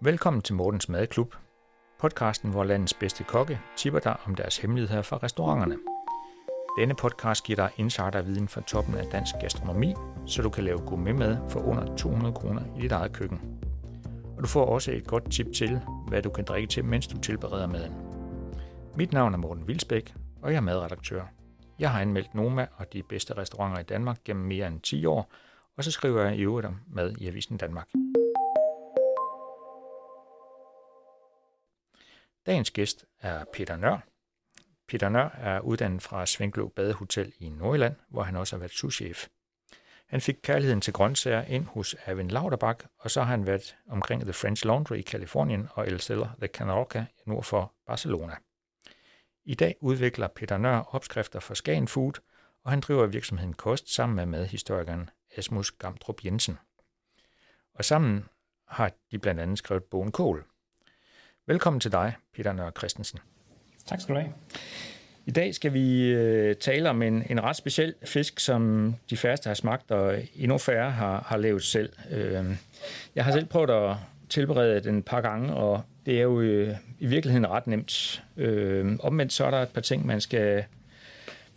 Velkommen 0.00 0.42
til 0.42 0.54
Mortens 0.54 0.88
Madklub, 0.88 1.34
podcasten, 2.00 2.50
hvor 2.50 2.64
landets 2.64 2.94
bedste 2.94 3.24
kokke 3.24 3.60
tipper 3.76 4.00
dig 4.00 4.16
om 4.26 4.34
deres 4.34 4.58
hemmeligheder 4.58 5.02
fra 5.02 5.16
restauranterne. 5.16 5.78
Denne 6.78 6.94
podcast 6.94 7.44
giver 7.44 7.56
dig 7.56 7.70
insiderviden 7.76 8.48
fra 8.48 8.60
toppen 8.60 8.94
af 8.94 9.06
dansk 9.06 9.34
gastronomi, 9.40 9.94
så 10.26 10.42
du 10.42 10.50
kan 10.50 10.64
lave 10.64 10.78
gourmetmad 10.78 11.36
for 11.48 11.60
under 11.60 11.96
200 11.96 12.34
kroner 12.34 12.62
i 12.78 12.80
dit 12.80 12.92
eget 12.92 13.12
køkken. 13.12 13.40
Og 14.36 14.42
du 14.42 14.48
får 14.48 14.66
også 14.66 14.92
et 14.92 15.06
godt 15.06 15.32
tip 15.32 15.52
til, 15.54 15.80
hvad 16.08 16.22
du 16.22 16.30
kan 16.30 16.44
drikke 16.44 16.68
til, 16.68 16.84
mens 16.84 17.06
du 17.06 17.18
tilbereder 17.18 17.66
maden. 17.66 17.94
Mit 18.96 19.12
navn 19.12 19.34
er 19.34 19.38
Morten 19.38 19.68
Vilsbæk, 19.68 20.14
og 20.42 20.50
jeg 20.50 20.56
er 20.56 20.60
madredaktør. 20.60 21.22
Jeg 21.78 21.90
har 21.90 22.00
anmeldt 22.00 22.34
Noma 22.34 22.66
og 22.76 22.92
de 22.92 23.02
bedste 23.02 23.36
restauranter 23.36 23.80
i 23.80 23.82
Danmark 23.82 24.24
gennem 24.24 24.46
mere 24.46 24.66
end 24.66 24.80
10 24.80 25.06
år, 25.06 25.32
og 25.76 25.84
så 25.84 25.90
skriver 25.90 26.22
jeg 26.22 26.36
i 26.36 26.42
øvrigt 26.42 26.66
om 26.66 26.80
mad 26.86 27.16
i 27.18 27.26
Avisen 27.26 27.56
Danmark. 27.56 27.88
Dagens 32.46 32.70
gæst 32.70 33.04
er 33.20 33.44
Peter 33.52 33.76
Nør. 33.76 33.98
Peter 34.88 35.08
Nør 35.08 35.28
er 35.28 35.60
uddannet 35.60 36.02
fra 36.02 36.26
Svinkløv 36.26 36.70
Badehotel 36.70 37.32
i 37.38 37.48
Nordjylland, 37.48 37.96
hvor 38.08 38.22
han 38.22 38.36
også 38.36 38.56
har 38.56 38.58
været 38.58 38.72
souschef. 38.72 39.28
Han 40.06 40.20
fik 40.20 40.36
kærligheden 40.42 40.80
til 40.80 40.92
grøntsager 40.92 41.42
ind 41.42 41.64
hos 41.64 41.96
Erwin 42.04 42.28
Lauterbach, 42.28 42.86
og 42.98 43.10
så 43.10 43.22
har 43.22 43.30
han 43.30 43.46
været 43.46 43.76
omkring 43.88 44.22
The 44.22 44.32
French 44.32 44.66
Laundry 44.66 44.96
i 44.96 45.02
Kalifornien 45.02 45.68
og 45.70 45.86
El 45.86 46.00
Cellar 46.00 46.36
de 46.40 46.46
Canorca 46.46 47.04
nord 47.26 47.44
for 47.44 47.72
Barcelona. 47.86 48.36
I 49.44 49.54
dag 49.54 49.76
udvikler 49.80 50.28
Peter 50.28 50.58
Nør 50.58 50.94
opskrifter 50.94 51.40
for 51.40 51.54
Skagen 51.54 51.88
Food, 51.88 52.12
og 52.64 52.70
han 52.70 52.80
driver 52.80 53.06
virksomheden 53.06 53.52
Kost 53.52 53.94
sammen 53.94 54.16
med 54.16 54.26
madhistorikeren 54.26 55.10
Asmus 55.36 55.70
Gamtrup 55.70 56.24
Jensen. 56.24 56.58
Og 57.74 57.84
sammen 57.84 58.24
har 58.68 58.92
de 59.10 59.18
blandt 59.18 59.40
andet 59.40 59.58
skrevet 59.58 59.84
bogen 59.84 60.12
Kål. 60.12 60.44
Velkommen 61.46 61.80
til 61.80 61.92
dig, 61.92 62.14
Peter 62.34 62.52
Nør 62.52 62.70
Christensen. 62.70 63.18
Tak 63.86 64.00
skal 64.00 64.14
du 64.14 64.20
have. 64.20 64.32
I 65.26 65.30
dag 65.30 65.54
skal 65.54 65.72
vi 65.72 66.06
øh, 66.06 66.56
tale 66.56 66.90
om 66.90 67.02
en, 67.02 67.30
en 67.30 67.42
ret 67.42 67.56
speciel 67.56 67.94
fisk, 68.04 68.40
som 68.40 68.94
de 69.10 69.16
færreste 69.16 69.46
har 69.46 69.54
smagt, 69.54 69.90
og 69.90 70.22
endnu 70.34 70.58
færre 70.58 70.90
har, 70.90 71.24
har 71.26 71.36
lavet 71.36 71.62
selv. 71.62 71.92
Øh, 72.10 72.56
jeg 73.14 73.24
har 73.24 73.32
selv 73.32 73.46
prøvet 73.46 73.70
at 73.70 73.96
tilberede 74.32 74.80
den 74.80 74.98
et 74.98 75.04
par 75.04 75.20
gange, 75.20 75.54
og 75.54 75.82
det 76.06 76.18
er 76.18 76.22
jo 76.22 76.40
øh, 76.40 76.74
i 76.98 77.06
virkeligheden 77.06 77.46
ret 77.46 77.66
nemt. 77.66 78.24
Øh, 78.36 78.96
omvendt 79.00 79.32
så 79.32 79.44
er 79.44 79.50
der 79.50 79.58
et 79.58 79.68
par 79.68 79.80
ting, 79.80 80.06
man 80.06 80.20
skal, 80.20 80.64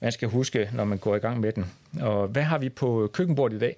man 0.01 0.11
skal 0.11 0.29
huske, 0.29 0.69
når 0.73 0.85
man 0.85 0.97
går 0.97 1.15
i 1.15 1.19
gang 1.19 1.39
med 1.39 1.51
den. 1.51 1.65
Og 2.01 2.27
hvad 2.27 2.43
har 2.43 2.57
vi 2.57 2.69
på 2.69 3.09
køkkenbordet 3.13 3.55
i 3.55 3.59
dag? 3.59 3.75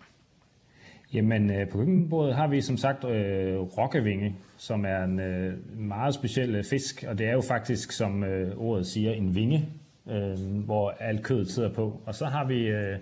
Jamen, 1.13 1.51
øh, 1.51 1.69
på 1.69 1.77
køkkenbordet 1.77 2.35
har 2.35 2.47
vi 2.47 2.61
som 2.61 2.77
sagt 2.77 3.03
øh, 3.03 3.59
rokkevinge, 3.59 4.35
som 4.57 4.85
er 4.85 5.03
en 5.03 5.19
øh, 5.19 5.53
meget 5.79 6.13
speciel 6.13 6.55
øh, 6.55 6.63
fisk, 6.63 7.05
og 7.07 7.17
det 7.17 7.27
er 7.27 7.33
jo 7.33 7.41
faktisk, 7.41 7.91
som 7.91 8.23
øh, 8.23 8.57
ordet 8.57 8.87
siger, 8.87 9.11
en 9.11 9.35
vinge, 9.35 9.69
øh, 10.09 10.63
hvor 10.65 10.89
alt 10.99 11.23
kødet 11.23 11.51
sidder 11.51 11.73
på. 11.73 12.01
Og 12.05 12.15
så 12.15 12.25
har 12.25 12.45
vi 12.45 12.67
øh, 12.67 12.97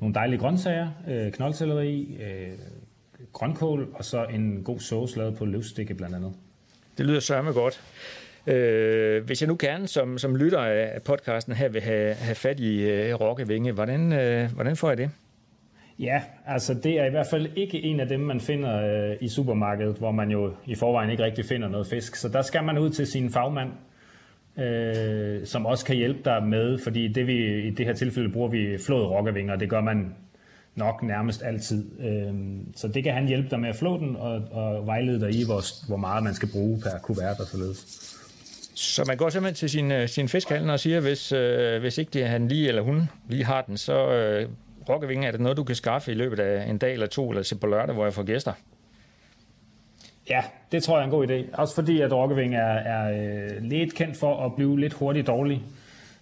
nogle 0.00 0.14
dejlige 0.14 0.38
grøntsager, 0.38 0.88
øh, 1.08 1.32
knoldselleri, 1.32 2.16
øh, 2.22 2.58
grønkål, 3.32 3.88
og 3.94 4.04
så 4.04 4.24
en 4.24 4.62
god 4.64 4.80
sauce 4.80 5.18
lavet 5.18 5.36
på 5.36 5.44
løvstikke 5.44 5.94
blandt 5.94 6.16
andet. 6.16 6.32
Det 6.98 7.06
lyder 7.06 7.20
sørme 7.20 7.52
godt. 7.52 7.82
Øh, 8.46 9.24
hvis 9.24 9.42
jeg 9.42 9.48
nu 9.48 9.56
gerne 9.58 9.88
som, 9.88 10.18
som 10.18 10.36
lytter 10.36 10.58
af 10.58 11.02
podcasten 11.02 11.54
her 11.54 11.68
vil 11.68 11.82
have, 11.82 12.14
have 12.14 12.34
fat 12.34 12.60
i 12.60 12.82
øh, 12.82 13.14
rokkevinge, 13.14 13.72
hvordan, 13.72 14.12
øh, 14.12 14.52
hvordan 14.54 14.76
får 14.76 14.88
jeg 14.88 14.98
det? 14.98 15.10
Ja, 15.98 16.22
altså 16.46 16.74
det 16.74 17.00
er 17.00 17.04
i 17.04 17.10
hvert 17.10 17.26
fald 17.26 17.48
ikke 17.56 17.82
en 17.82 18.00
af 18.00 18.08
dem, 18.08 18.20
man 18.20 18.40
finder 18.40 19.10
øh, 19.10 19.16
i 19.20 19.28
supermarkedet, 19.28 19.96
hvor 19.96 20.10
man 20.10 20.30
jo 20.30 20.52
i 20.66 20.74
forvejen 20.74 21.10
ikke 21.10 21.24
rigtig 21.24 21.44
finder 21.44 21.68
noget 21.68 21.86
fisk. 21.86 22.16
Så 22.16 22.28
der 22.28 22.42
skal 22.42 22.64
man 22.64 22.78
ud 22.78 22.90
til 22.90 23.06
sin 23.06 23.30
fagmand, 23.30 23.70
øh, 24.58 25.46
som 25.46 25.66
også 25.66 25.84
kan 25.84 25.96
hjælpe 25.96 26.20
dig 26.24 26.42
med, 26.42 26.78
fordi 26.78 27.08
det 27.08 27.26
vi, 27.26 27.66
i 27.66 27.70
det 27.70 27.86
her 27.86 27.92
tilfælde 27.92 28.32
bruger 28.32 28.48
vi 28.48 28.78
flået 28.86 29.10
rokkevinger, 29.10 29.56
det 29.56 29.70
gør 29.70 29.80
man 29.80 30.14
nok 30.74 31.02
nærmest 31.02 31.42
altid. 31.42 32.00
Øh, 32.00 32.34
så 32.76 32.88
det 32.88 33.04
kan 33.04 33.14
han 33.14 33.28
hjælpe 33.28 33.50
dig 33.50 33.60
med 33.60 33.68
at 33.68 33.76
flå 33.76 33.98
den 33.98 34.16
og, 34.16 34.42
og 34.50 34.86
vejlede 34.86 35.20
dig 35.20 35.34
i, 35.34 35.44
hvor, 35.44 35.86
hvor 35.88 35.96
meget 35.96 36.24
man 36.24 36.34
skal 36.34 36.48
bruge 36.52 36.80
per 36.80 36.98
kuvert 37.02 37.40
og 37.40 37.46
således. 37.46 38.06
Så 38.74 39.04
man 39.06 39.16
går 39.16 39.28
simpelthen 39.28 39.54
til 39.54 39.70
sin, 39.70 39.92
øh, 39.92 40.08
sin 40.08 40.28
fiskhandler 40.28 40.72
og 40.72 40.80
siger, 40.80 41.00
hvis, 41.00 41.32
øh, 41.32 41.80
hvis 41.80 41.98
ikke 41.98 42.10
det, 42.10 42.28
han 42.28 42.48
lige 42.48 42.68
eller 42.68 42.82
hun 42.82 43.08
lige 43.28 43.44
har 43.44 43.62
den, 43.62 43.76
så 43.76 44.10
øh, 44.12 44.48
rokkevinge, 44.88 45.26
er 45.26 45.30
det 45.30 45.40
noget, 45.40 45.56
du 45.56 45.64
kan 45.64 45.76
skaffe 45.76 46.12
i 46.12 46.14
løbet 46.14 46.40
af 46.40 46.70
en 46.70 46.78
dag 46.78 46.92
eller 46.92 47.06
to, 47.06 47.30
eller 47.30 47.42
til 47.42 47.54
på 47.54 47.66
lørdag, 47.66 47.94
hvor 47.94 48.04
jeg 48.04 48.14
får 48.14 48.22
gæster? 48.22 48.52
Ja, 50.30 50.42
det 50.72 50.82
tror 50.82 50.96
jeg 50.96 51.00
er 51.00 51.04
en 51.04 51.10
god 51.10 51.26
idé. 51.28 51.60
Også 51.60 51.74
fordi, 51.74 52.00
at 52.00 52.12
rokkevinge 52.12 52.56
er, 52.56 52.74
er 52.74 53.10
øh, 53.10 53.62
lidt 53.62 53.94
kendt 53.94 54.16
for 54.16 54.46
at 54.46 54.54
blive 54.54 54.80
lidt 54.80 54.92
hurtigt 54.92 55.26
dårlig. 55.26 55.62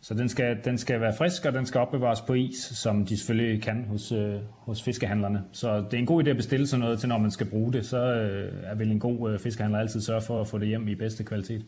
Så 0.00 0.14
den 0.14 0.28
skal, 0.28 0.59
den 0.64 0.78
skal 0.78 1.00
være 1.00 1.14
frisk, 1.19 1.44
og 1.44 1.53
den 1.53 1.66
skal 1.66 1.81
opbevares 1.81 2.20
på 2.20 2.34
is, 2.34 2.56
som 2.56 3.06
de 3.06 3.16
selvfølgelig 3.16 3.62
kan 3.62 3.86
hos, 3.88 4.12
øh, 4.12 4.34
hos 4.50 4.82
fiskehandlerne. 4.82 5.42
Så 5.53 5.76
det 5.76 5.94
er 5.94 5.98
en 5.98 6.06
god 6.06 6.25
idé 6.25 6.31
at 6.31 6.36
bestille 6.36 6.66
sådan 6.66 6.81
noget 6.81 7.00
til, 7.00 7.09
når 7.09 7.19
man 7.19 7.31
skal 7.31 7.47
bruge 7.47 7.72
det. 7.72 7.86
Så 7.86 7.97
øh, 7.97 8.53
er 8.64 8.75
vel 8.75 8.91
en 8.91 9.00
god 9.00 9.32
øh, 9.32 9.38
fiskehandler 9.38 9.78
altid 9.78 10.00
sørge 10.00 10.22
for 10.22 10.41
at 10.41 10.48
få 10.48 10.59
det 10.59 10.69
hjem 10.69 10.88
i 10.88 10.94
bedste 10.94 11.25
kvalitet. 11.25 11.64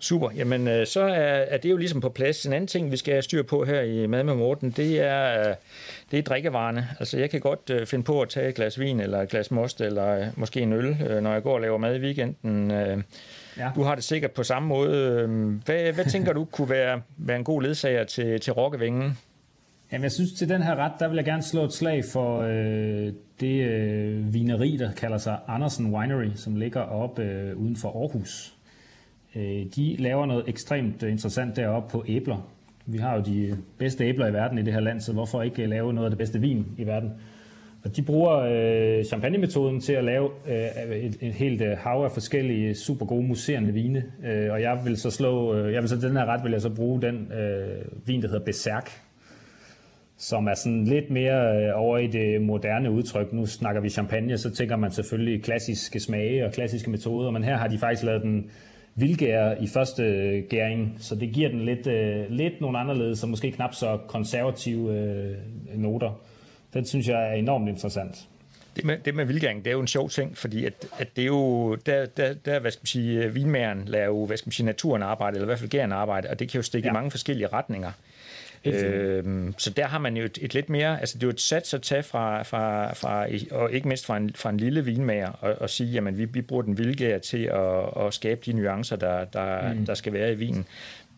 Super. 0.00 0.30
Jamen, 0.36 0.68
øh, 0.68 0.86
så 0.86 1.00
er, 1.00 1.44
er 1.48 1.56
det 1.56 1.70
jo 1.70 1.76
ligesom 1.76 2.00
på 2.00 2.08
plads. 2.08 2.46
En 2.46 2.52
anden 2.52 2.68
ting, 2.68 2.90
vi 2.90 2.96
skal 2.96 3.14
have 3.14 3.22
styr 3.22 3.42
på 3.42 3.64
her 3.64 3.80
i 3.80 4.06
Mad 4.06 4.24
med 4.24 4.34
Morten, 4.34 4.70
det 4.70 5.00
er, 5.00 5.40
øh, 5.40 5.54
det 6.10 6.18
er 6.18 6.22
drikkevarerne. 6.22 6.88
Altså, 6.98 7.18
jeg 7.18 7.30
kan 7.30 7.40
godt 7.40 7.70
øh, 7.70 7.86
finde 7.86 8.04
på 8.04 8.22
at 8.22 8.28
tage 8.28 8.48
et 8.48 8.54
glas 8.54 8.80
vin, 8.80 9.00
eller 9.00 9.22
et 9.22 9.28
glas 9.28 9.50
most, 9.50 9.80
eller 9.80 10.08
øh, 10.08 10.26
måske 10.36 10.60
en 10.60 10.72
øl, 10.72 10.96
øh, 11.10 11.22
når 11.22 11.32
jeg 11.32 11.42
går 11.42 11.54
og 11.54 11.60
laver 11.60 11.78
mad 11.78 11.96
i 11.96 12.00
weekenden. 12.00 12.70
Øh, 12.70 12.98
Ja. 13.58 13.70
Du 13.74 13.82
har 13.82 13.94
det 13.94 14.04
sikkert 14.04 14.30
på 14.30 14.42
samme 14.42 14.68
måde. 14.68 15.26
Hvad, 15.64 15.92
hvad 15.92 16.04
tænker 16.14 16.32
du 16.32 16.44
kunne 16.44 16.70
være, 16.70 17.00
være 17.16 17.36
en 17.36 17.44
god 17.44 17.62
ledsager 17.62 18.04
til, 18.04 18.40
til 18.40 18.52
rokkevingen? 18.52 19.18
Jamen, 19.92 20.02
jeg 20.02 20.12
synes, 20.12 20.32
til 20.32 20.48
den 20.48 20.62
her 20.62 20.76
ret, 20.76 20.92
der 20.98 21.08
vil 21.08 21.16
jeg 21.16 21.24
gerne 21.24 21.42
slå 21.42 21.64
et 21.64 21.72
slag 21.72 22.04
for 22.12 22.40
øh, 22.40 23.12
det 23.40 23.64
øh, 23.64 24.34
vineri, 24.34 24.76
der 24.76 24.92
kalder 24.92 25.18
sig 25.18 25.38
Andersen 25.48 25.94
Winery, 25.94 26.30
som 26.34 26.56
ligger 26.56 26.80
oppe 26.80 27.22
øh, 27.22 27.56
uden 27.56 27.76
for 27.76 28.02
Aarhus. 28.02 28.54
Øh, 29.36 29.66
de 29.76 29.96
laver 29.98 30.26
noget 30.26 30.44
ekstremt 30.46 31.02
interessant 31.02 31.56
deroppe 31.56 31.90
på 31.90 32.04
æbler. 32.08 32.50
Vi 32.86 32.98
har 32.98 33.16
jo 33.16 33.22
de 33.22 33.56
bedste 33.78 34.04
æbler 34.04 34.26
i 34.26 34.32
verden 34.32 34.58
i 34.58 34.62
det 34.62 34.72
her 34.72 34.80
land, 34.80 35.00
så 35.00 35.12
hvorfor 35.12 35.42
ikke 35.42 35.66
lave 35.66 35.92
noget 35.92 36.06
af 36.06 36.10
det 36.10 36.18
bedste 36.18 36.40
vin 36.40 36.66
i 36.78 36.86
verden? 36.86 37.12
Og 37.84 37.96
de 37.96 38.02
bruger 38.02 38.36
øh, 38.36 39.04
champagne-metoden 39.04 39.80
til 39.80 39.92
at 39.92 40.04
lave 40.04 40.30
øh, 40.48 40.96
et, 40.96 41.18
et 41.20 41.32
helt 41.34 41.62
øh, 41.62 41.78
hav 41.78 42.04
af 42.04 42.12
forskellige 42.12 42.74
super 42.74 43.06
gode 43.06 43.22
muserende 43.22 43.72
vine. 43.72 44.04
Øh, 44.24 44.52
og 44.52 44.62
jeg 44.62 44.80
vil 44.84 44.96
så 44.96 45.10
slå, 45.10 45.54
øh, 45.54 45.72
jeg 45.72 45.82
vil 45.82 45.88
så 45.88 45.96
den 45.96 46.16
her 46.16 46.24
ret 46.26 46.44
vil 46.44 46.52
jeg 46.52 46.60
så 46.60 46.70
bruge 46.70 47.02
den 47.02 47.32
øh, 47.32 47.84
vin, 48.06 48.22
der 48.22 48.28
hedder 48.28 48.44
Berserk, 48.44 48.90
som 50.16 50.46
er 50.46 50.54
sådan 50.54 50.84
lidt 50.84 51.10
mere 51.10 51.66
øh, 51.66 51.72
over 51.74 51.98
i 51.98 52.06
det 52.06 52.42
moderne 52.42 52.90
udtryk. 52.90 53.32
Nu 53.32 53.46
snakker 53.46 53.80
vi 53.80 53.88
champagne, 53.88 54.38
så 54.38 54.50
tænker 54.50 54.76
man 54.76 54.90
selvfølgelig 54.90 55.42
klassiske 55.42 56.00
smage 56.00 56.44
og 56.44 56.52
klassiske 56.52 56.90
metoder, 56.90 57.30
men 57.30 57.44
her 57.44 57.56
har 57.56 57.68
de 57.68 57.78
faktisk 57.78 58.04
lavet 58.04 58.22
den 58.22 58.50
vildgær 58.94 59.54
i 59.60 59.66
første 59.66 60.02
øh, 60.02 60.44
gæring, 60.50 60.96
så 60.98 61.14
det 61.14 61.30
giver 61.32 61.48
den 61.48 61.60
lidt, 61.60 61.86
øh, 61.86 62.24
lidt 62.30 62.60
nogle 62.60 62.78
anderledes 62.78 63.22
og 63.22 63.28
måske 63.28 63.50
knap 63.50 63.74
så 63.74 63.98
konservative 64.08 64.94
øh, 64.94 65.36
noter. 65.74 66.20
Den 66.74 66.86
synes 66.86 67.08
jeg 67.08 67.30
er 67.30 67.32
enormt 67.32 67.68
interessant. 67.68 68.28
Det 68.76 68.84
med, 68.84 68.98
det 68.98 69.14
med 69.14 69.24
vildgæring, 69.24 69.64
det 69.64 69.70
er 69.70 69.74
jo 69.74 69.80
en 69.80 69.86
sjov 69.86 70.10
ting, 70.10 70.36
fordi 70.36 70.64
at, 70.64 70.86
at 70.98 71.16
det 71.16 71.22
er 71.22 71.26
jo, 71.26 71.74
der, 71.74 72.06
der, 72.06 72.34
der 72.34 72.58
hvad 72.58 72.70
skal 72.70 72.80
man 72.80 72.86
sige, 72.86 73.32
vinmæren 73.32 73.84
laver 73.86 74.06
jo, 74.06 74.26
hvad 74.26 74.36
skal 74.36 74.48
man 74.48 74.52
sige, 74.52 74.66
naturen 74.66 75.02
arbejde, 75.02 75.34
eller 75.34 75.44
i 75.44 75.46
hvert 75.46 75.58
fald 75.58 75.70
gæren 75.70 75.92
arbejde, 75.92 76.30
og 76.30 76.38
det 76.38 76.48
kan 76.48 76.58
jo 76.58 76.62
stikke 76.62 76.86
ja. 76.86 76.92
i 76.92 76.94
mange 76.94 77.10
forskellige 77.10 77.46
retninger. 77.46 77.92
Øh, 78.64 79.52
så 79.58 79.70
der 79.70 79.86
har 79.86 79.98
man 79.98 80.16
jo 80.16 80.24
et, 80.24 80.38
et 80.42 80.54
lidt 80.54 80.68
mere, 80.68 81.00
altså 81.00 81.18
det 81.18 81.22
er 81.22 81.26
jo 81.26 81.30
et 81.30 81.40
sats 81.40 81.74
at 81.74 81.82
tage 81.82 82.02
fra, 82.02 82.42
fra, 82.42 82.92
fra 82.92 83.26
og 83.50 83.72
ikke 83.72 83.88
mindst 83.88 84.06
fra 84.06 84.16
en, 84.16 84.32
fra 84.34 84.50
en 84.50 84.56
lille 84.56 84.84
vinmager, 84.84 85.28
og, 85.28 85.54
og 85.60 85.70
sige, 85.70 85.90
jamen 85.90 86.18
vi, 86.18 86.24
vi 86.24 86.42
bruger 86.42 86.62
den 86.62 86.78
vildgær 86.78 87.18
til 87.18 87.44
at, 87.44 88.06
at 88.06 88.14
skabe 88.14 88.40
de 88.46 88.52
nuancer, 88.52 88.96
der, 88.96 89.24
der, 89.24 89.72
mm. 89.72 89.86
der 89.86 89.94
skal 89.94 90.12
være 90.12 90.32
i 90.32 90.34
vinen. 90.34 90.66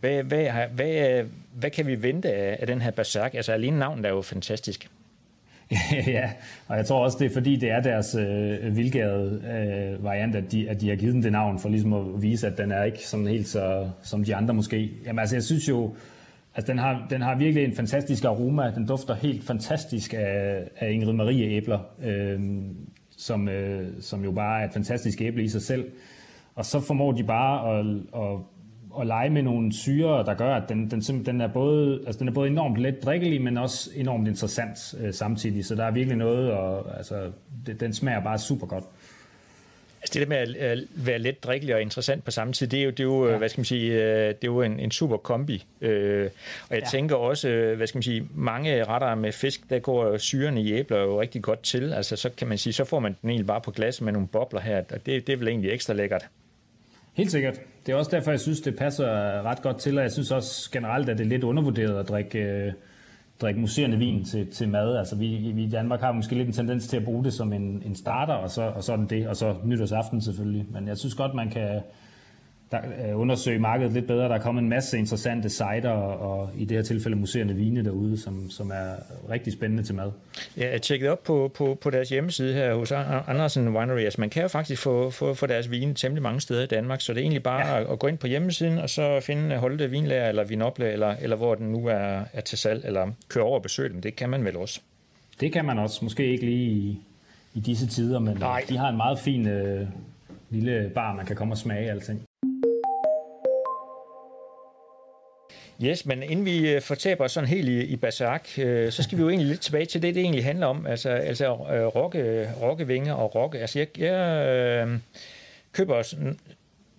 Hvad, 0.01 0.23
hvad, 0.23 0.51
hvad, 0.75 1.25
hvad 1.53 1.71
kan 1.71 1.87
vi 1.87 2.03
vente 2.03 2.33
af, 2.33 2.57
af 2.61 2.67
den 2.67 2.81
her 2.81 2.91
berserk? 2.91 3.35
Altså 3.35 3.53
alene 3.53 3.79
navnet 3.79 4.07
er 4.07 4.11
jo 4.11 4.23
fantastisk. 4.23 4.89
ja, 6.07 6.31
og 6.69 6.77
jeg 6.77 6.87
tror 6.87 7.05
også, 7.05 7.17
det 7.21 7.27
er 7.27 7.35
fordi, 7.35 7.57
det 7.57 7.71
er 7.71 7.81
deres 7.81 8.15
øh, 8.15 8.77
vildgade 8.77 9.43
øh, 9.45 10.05
variant, 10.05 10.37
at 10.37 10.53
de, 10.53 10.71
at 10.71 10.81
de 10.81 10.89
har 10.89 10.97
givet 10.97 11.15
den 11.15 11.23
det 11.23 11.33
navn, 11.33 11.59
for 11.59 11.69
ligesom 11.69 11.93
at 11.93 12.23
vise, 12.23 12.47
at 12.47 12.59
den 12.59 12.73
er 12.73 12.85
ikke 12.85 13.09
sådan 13.09 13.27
helt 13.27 13.49
så, 13.49 13.91
som 14.03 14.25
de 14.25 14.37
andre 14.37 14.55
måske. 14.55 14.91
Jamen 15.07 15.19
altså, 15.19 15.37
jeg 15.37 15.43
synes 15.43 15.69
jo, 15.69 15.95
Altså, 16.55 16.73
den 16.73 16.79
har, 16.79 17.07
den 17.11 17.23
har 17.23 17.35
virkelig 17.35 17.65
en 17.65 17.77
fantastisk 17.77 18.25
aroma. 18.25 18.71
Den 18.75 18.87
dufter 18.87 19.15
helt 19.15 19.45
fantastisk 19.45 20.15
af, 20.15 20.69
af 20.77 20.91
Ingrid 20.93 21.13
Marie 21.13 21.45
æbler, 21.45 21.79
øh, 22.03 22.41
som, 23.17 23.49
øh, 23.49 23.89
som 24.01 24.25
jo 24.25 24.33
bare 24.33 24.61
er 24.61 24.67
et 24.67 24.73
fantastisk 24.73 25.21
æble 25.21 25.43
i 25.43 25.49
sig 25.49 25.63
selv. 25.63 25.91
Og 26.55 26.65
så 26.65 26.81
formår 26.81 27.13
de 27.13 27.25
bare 27.25 27.79
at, 27.79 27.87
at 28.15 28.39
at 29.01 29.07
lege 29.07 29.31
med 29.31 29.43
nogle 29.43 29.73
syre, 29.73 30.25
der 30.25 30.35
gør, 30.35 30.55
at 30.55 30.69
den, 30.69 30.91
den, 30.91 31.27
den, 31.27 31.41
er, 31.41 31.49
både, 31.49 32.03
altså 32.07 32.19
den 32.19 32.29
er 32.29 32.33
både 32.33 32.51
enormt 32.51 32.79
let 32.79 33.05
drikkelig, 33.05 33.43
men 33.43 33.59
også 33.59 33.91
enormt 33.95 34.29
interessant 34.29 34.95
øh, 35.01 35.15
samtidig. 35.15 35.65
Så 35.65 35.75
der 35.75 35.85
er 35.85 35.91
virkelig 35.91 36.19
noget, 36.19 36.53
og 36.53 36.97
altså, 36.97 37.31
det, 37.67 37.81
den 37.81 37.93
smager 37.93 38.21
bare 38.21 38.39
super 38.39 38.67
godt. 38.67 38.85
Altså 40.03 40.19
det 40.19 40.29
der 40.29 40.29
med 40.29 40.57
at 40.57 40.79
være 40.95 41.19
let 41.19 41.45
drikkelig 41.45 41.75
og 41.75 41.83
interessant 41.83 42.25
på 42.25 42.31
samme 42.31 42.53
tid, 42.53 42.67
det 42.67 42.81
er 42.81 42.85
jo, 42.85 42.91
det 42.91 43.01
er 43.01 43.05
jo 43.05 43.29
ja. 43.29 43.37
hvad 43.37 43.49
skal 43.49 43.61
man 43.61 43.65
sige, 43.65 43.93
øh, 43.93 44.29
det 44.29 44.29
er 44.29 44.35
jo 44.45 44.63
en, 44.63 44.81
en 44.81 44.91
super 44.91 45.17
kombi. 45.17 45.67
Øh, 45.81 46.31
og 46.69 46.75
jeg 46.75 46.83
ja. 46.83 46.89
tænker 46.91 47.17
også, 47.17 47.49
øh, 47.49 47.77
hvad 47.77 47.87
skal 47.87 47.97
man 47.97 48.03
sige, 48.03 48.29
mange 48.35 48.85
retter 48.85 49.15
med 49.15 49.33
fisk, 49.33 49.71
der 49.71 49.79
går 49.79 50.17
syrene 50.17 50.63
i 50.63 50.73
æbler 50.73 50.99
jo 50.99 51.21
rigtig 51.21 51.43
godt 51.43 51.63
til. 51.63 51.93
Altså 51.93 52.17
så 52.17 52.31
kan 52.37 52.49
man 52.49 52.59
sige, 52.59 52.73
så 52.73 52.85
får 52.85 53.01
man 53.01 53.17
den 53.23 53.31
egentlig 53.31 53.47
bare 53.47 53.61
på 53.61 53.71
glas 53.71 54.01
med 54.01 54.13
nogle 54.13 54.29
bobler 54.29 54.61
her, 54.61 54.79
og 54.79 55.07
det, 55.07 55.27
det 55.27 55.33
er 55.33 55.37
vel 55.37 55.49
egentlig 55.49 55.71
ekstra 55.71 55.95
lækkert. 55.95 56.29
Helt 57.21 57.31
sikkert. 57.31 57.61
Det 57.87 57.93
er 57.93 57.97
også 57.97 58.11
derfor, 58.11 58.31
jeg 58.31 58.41
synes, 58.41 58.61
det 58.61 58.77
passer 58.77 59.07
ret 59.43 59.63
godt 59.63 59.79
til, 59.79 59.99
og 59.99 60.03
jeg 60.03 60.13
synes 60.13 60.31
også 60.31 60.71
generelt, 60.71 61.09
at 61.09 61.19
det 61.19 61.25
er 61.25 61.29
lidt 61.29 61.45
undervurderet 61.45 62.01
at 62.01 62.09
drikke 62.09 62.39
øh, 62.39 62.73
drikke 63.41 63.61
muserende 63.61 63.97
vin 63.97 64.25
til, 64.25 64.51
til 64.51 64.69
mad. 64.69 64.97
Altså 64.97 65.17
vi, 65.17 65.53
vi 65.55 65.65
i 65.65 65.71
Danmark 65.71 66.01
har 66.01 66.13
måske 66.13 66.35
lidt 66.35 66.49
en 66.49 66.53
tendens 66.53 66.89
til 66.89 66.97
at 66.97 67.05
bruge 67.05 67.25
det 67.25 67.33
som 67.33 67.53
en, 67.53 67.83
en 67.87 67.97
starter, 67.97 68.35
og 68.35 68.51
så, 68.51 68.63
og 68.63 68.85
sådan 68.85 69.07
det, 69.07 69.29
og 69.29 69.37
så 69.37 69.55
nytårsaften 69.65 70.21
selvfølgelig. 70.21 70.67
Men 70.71 70.89
jeg 70.89 70.99
synes 70.99 71.15
godt, 71.15 71.35
man 71.35 71.51
kan, 71.51 71.81
der, 72.73 72.79
øh, 73.09 73.21
undersøge 73.21 73.59
markedet 73.59 73.93
lidt 73.93 74.07
bedre. 74.07 74.29
Der 74.29 74.35
er 74.35 74.41
kommet 74.41 74.63
en 74.63 74.69
masse 74.69 74.99
interessante 74.99 75.49
sider, 75.49 75.91
og, 75.91 76.41
og 76.41 76.51
i 76.57 76.65
det 76.65 76.77
her 76.77 76.85
tilfælde 76.85 77.17
museerne 77.17 77.55
vine 77.55 77.85
derude, 77.85 78.19
som, 78.21 78.51
som 78.51 78.71
er 78.71 78.95
rigtig 79.31 79.53
spændende 79.53 79.83
til 79.83 79.95
mad. 79.95 80.13
Ja, 80.57 80.71
jeg 80.71 80.83
tjekkede 80.83 81.11
op 81.11 81.23
på, 81.23 81.51
på, 81.55 81.79
på 81.81 81.91
deres 81.91 82.09
hjemmeside 82.09 82.55
her 82.55 82.75
hos 82.75 82.93
Andersen 82.93 83.77
Winery. 83.77 84.01
Altså, 84.01 84.21
man 84.21 84.31
kan 84.31 84.43
jo 84.43 84.49
faktisk 84.49 84.83
få, 84.83 85.11
få, 85.11 85.35
få 85.35 85.47
deres 85.47 85.71
vine 85.71 85.95
temmelig 85.95 86.23
mange 86.23 86.41
steder 86.41 86.63
i 86.63 86.67
Danmark, 86.67 87.01
så 87.01 87.13
det 87.13 87.19
er 87.19 87.23
egentlig 87.23 87.43
bare 87.43 87.67
ja. 87.67 87.81
at, 87.81 87.91
at 87.93 87.99
gå 87.99 88.07
ind 88.07 88.19
på 88.19 88.27
hjemmesiden, 88.27 88.79
og 88.79 88.91
så 88.91 89.21
finde 89.21 89.57
Holte 89.57 89.91
Vinlager, 89.91 90.29
eller 90.29 90.45
Vinople, 90.45 90.93
eller, 90.93 91.15
eller 91.21 91.37
hvor 91.37 91.55
den 91.55 91.67
nu 91.73 91.87
er, 91.87 92.23
er 92.33 92.41
til 92.41 92.59
salg, 92.59 92.85
eller 92.85 93.11
køre 93.29 93.45
over 93.45 93.57
og 93.57 93.63
besøge 93.63 93.89
dem. 93.89 94.01
Det 94.01 94.17
kan 94.17 94.31
man 94.31 94.45
vel 94.45 94.57
også. 94.57 94.81
Det 95.41 95.53
kan 95.53 95.65
man 95.65 95.79
også. 95.79 96.05
Måske 96.05 96.27
ikke 96.27 96.45
lige 96.45 96.71
i, 96.71 97.01
i 97.55 97.61
disse 97.61 97.87
tider, 97.87 98.19
men 98.19 98.37
Nej. 98.37 98.65
de 98.69 98.77
har 98.77 98.89
en 98.89 98.97
meget 98.97 99.19
fin 99.19 99.49
øh, 99.49 99.87
lille 100.51 100.91
bar, 100.95 101.15
man 101.17 101.27
kan 101.27 101.37
komme 101.37 101.55
og 101.55 101.59
smage 101.59 101.91
alting. 101.91 102.23
Yes, 105.85 106.07
men 106.07 106.23
inden 106.23 106.45
vi 106.45 106.71
øh, 106.71 106.83
fortaber 106.83 107.25
os 107.25 107.33
sådan 107.33 107.49
helt 107.49 107.69
i, 107.69 107.85
i 107.85 107.97
Basak, 107.97 108.49
øh, 108.59 108.93
så 108.93 109.03
skal 109.03 109.19
vi 109.19 109.23
jo 109.23 109.29
egentlig 109.29 109.49
lidt 109.49 109.61
tilbage 109.61 109.87
til 109.87 110.03
det, 110.03 110.15
det 110.15 110.21
egentlig 110.21 110.45
handler 110.45 110.67
om, 110.67 110.87
altså, 110.87 111.09
altså 111.09 111.45
øh, 111.47 111.87
rokke, 111.87 112.51
rokkevinger 112.61 113.15
og 113.15 113.35
rokke. 113.35 113.59
Altså 113.59 113.79
jeg, 113.79 113.99
jeg 113.99 114.47
øh, 114.49 114.99
køber 115.73 115.95
også 115.95 116.17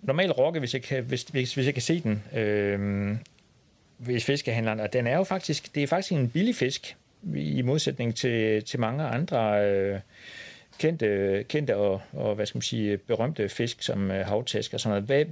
normalt 0.02 0.38
rokke, 0.38 0.58
hvis 0.58 0.74
jeg 0.74 0.82
kan, 0.82 1.04
hvis, 1.04 1.22
hvis, 1.22 1.54
hvis 1.54 1.66
jeg 1.66 1.74
kan 1.74 1.82
se 1.82 2.00
den 2.00 2.22
øh, 2.40 3.16
hvis 3.96 4.24
fiskehandleren, 4.24 4.80
og 4.80 4.92
den 4.92 5.06
er 5.06 5.16
jo 5.16 5.24
faktisk, 5.24 5.74
det 5.74 5.82
er 5.82 5.86
faktisk 5.86 6.12
en 6.12 6.30
billig 6.30 6.56
fisk, 6.56 6.96
i 7.34 7.62
modsætning 7.62 8.16
til, 8.16 8.64
til 8.64 8.80
mange 8.80 9.04
andre 9.04 9.66
øh, 9.66 10.00
kendte, 10.78 11.44
kendte 11.48 11.76
og, 11.76 12.00
og, 12.12 12.34
hvad 12.34 12.46
skal 12.46 12.56
man 12.56 12.62
sige, 12.62 12.96
berømte 12.96 13.48
fisk 13.48 13.82
som 13.82 14.10
øh, 14.10 14.26
havtæsk 14.26 14.74
og 14.74 14.80
sådan 14.80 14.90
noget. 14.90 15.04
Hvad, 15.04 15.24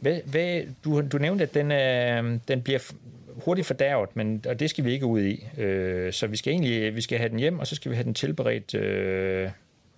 hvad, 0.00 0.20
hvad, 0.24 0.62
du, 0.84 1.00
du 1.00 1.18
nævnte, 1.18 1.44
at 1.44 1.54
den, 1.54 1.72
øh, 1.72 2.40
den 2.48 2.62
bliver 2.62 2.92
hurtigt 3.44 3.66
fordærvet, 3.66 4.16
men, 4.16 4.44
og 4.48 4.60
det 4.60 4.70
skal 4.70 4.84
vi 4.84 4.92
ikke 4.92 5.06
ud 5.06 5.22
i. 5.22 5.46
Øh, 5.58 6.12
så 6.12 6.26
vi 6.26 6.36
skal 6.36 6.52
egentlig 6.52 6.96
vi 6.96 7.00
skal 7.00 7.18
have 7.18 7.28
den 7.28 7.38
hjem, 7.38 7.58
og 7.58 7.66
så 7.66 7.74
skal 7.74 7.90
vi 7.90 7.96
have 7.96 8.04
den 8.04 8.14
tilberedt 8.14 8.74
øh, 8.74 9.50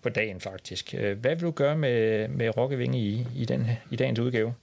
på 0.03 0.09
dagen 0.09 0.41
faktisk. 0.41 0.95
Øh, 0.99 1.19
hvad 1.19 1.35
vil 1.35 1.43
du 1.43 1.51
gøre 1.51 1.77
med, 1.77 2.29
med 2.29 2.57
rokkevinge 2.57 2.99
i, 2.99 3.27
i, 3.37 3.45
den, 3.45 3.67
i 3.91 3.97
dagens 3.97 4.19
udgave? 4.19 4.55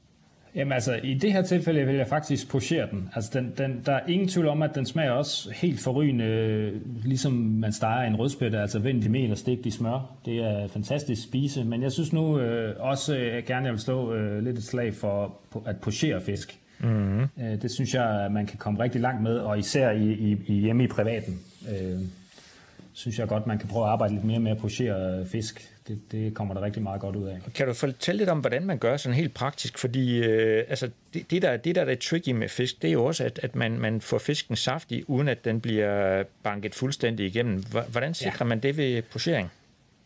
Jamen 0.55 0.71
altså, 0.71 0.99
i 1.03 1.13
det 1.13 1.33
her 1.33 1.41
tilfælde 1.41 1.85
vil 1.85 1.95
jeg 1.95 2.07
faktisk 2.07 2.49
pochere 2.49 2.87
den. 2.91 3.09
Altså, 3.15 3.31
den, 3.33 3.53
den, 3.57 3.81
der 3.85 3.93
er 3.93 3.99
ingen 4.07 4.27
tvivl 4.27 4.47
om, 4.47 4.61
at 4.61 4.75
den 4.75 4.85
smager 4.85 5.11
også 5.11 5.51
helt 5.51 5.79
forrygende, 5.79 6.71
ligesom 7.03 7.33
man 7.33 7.73
steger 7.73 8.01
en 8.01 8.15
rødspætte, 8.15 8.59
altså 8.59 8.79
vendt 8.79 9.05
i 9.05 9.07
mel 9.07 9.31
og 9.31 9.37
stegt 9.37 9.65
i 9.65 9.71
smør. 9.71 10.15
Det 10.25 10.37
er 10.37 10.67
fantastisk 10.67 11.23
spise, 11.23 11.63
men 11.63 11.83
jeg 11.83 11.91
synes 11.91 12.13
nu 12.13 12.39
øh, 12.39 12.75
også 12.79 13.17
øh, 13.17 13.43
gerne, 13.43 13.65
jeg 13.65 13.73
vil 13.73 13.81
slå 13.81 14.13
øh, 14.13 14.43
lidt 14.43 14.57
et 14.57 14.63
slag 14.63 14.93
for 14.93 15.37
at 15.65 15.77
pochere 15.77 16.21
fisk. 16.21 16.59
Mm-hmm. 16.79 17.21
Øh, 17.21 17.61
det 17.61 17.71
synes 17.71 17.93
jeg, 17.93 18.27
man 18.31 18.45
kan 18.45 18.57
komme 18.57 18.83
rigtig 18.83 19.01
langt 19.01 19.23
med, 19.23 19.37
og 19.37 19.59
især 19.59 19.91
i, 19.91 20.11
i, 20.11 20.37
i 20.47 20.53
hjemme 20.53 20.83
i 20.83 20.87
privaten. 20.87 21.39
Øh, 21.69 21.99
synes 22.95 23.19
jeg 23.19 23.27
godt, 23.27 23.47
man 23.47 23.59
kan 23.59 23.69
prøve 23.69 23.85
at 23.85 23.91
arbejde 23.91 24.13
lidt 24.13 24.25
mere 24.25 24.39
med 24.39 24.51
at 24.51 24.57
pochere 24.57 25.25
fisk 25.25 25.75
det, 25.87 26.11
det 26.11 26.33
kommer 26.33 26.53
der 26.53 26.61
rigtig 26.61 26.83
meget 26.83 27.01
godt 27.01 27.15
ud 27.15 27.27
af. 27.27 27.37
Kan 27.55 27.67
du 27.67 27.73
fortælle 27.73 28.19
lidt 28.19 28.29
om, 28.29 28.39
hvordan 28.39 28.65
man 28.65 28.77
gør 28.77 28.97
sådan 28.97 29.15
helt 29.15 29.33
praktisk? 29.33 29.77
Fordi 29.77 30.17
øh, 30.17 30.63
altså, 30.69 30.89
det, 31.13 31.31
det, 31.31 31.41
der, 31.41 31.57
det, 31.57 31.75
der 31.75 31.85
er 31.85 31.95
tricky 31.95 32.29
med 32.29 32.49
fisk, 32.49 32.81
det 32.81 32.87
er 32.87 32.91
jo 32.91 33.05
også, 33.05 33.23
at, 33.23 33.39
at 33.43 33.55
man, 33.55 33.79
man 33.79 34.01
får 34.01 34.17
fisken 34.17 34.55
saftig, 34.55 35.09
uden 35.09 35.27
at 35.27 35.45
den 35.45 35.61
bliver 35.61 36.23
banket 36.43 36.75
fuldstændig 36.75 37.25
igennem. 37.25 37.63
Hvordan 37.91 38.13
sikrer 38.13 38.45
ja. 38.45 38.45
man 38.45 38.59
det 38.59 38.77
ved 38.77 39.01
pochering? 39.01 39.51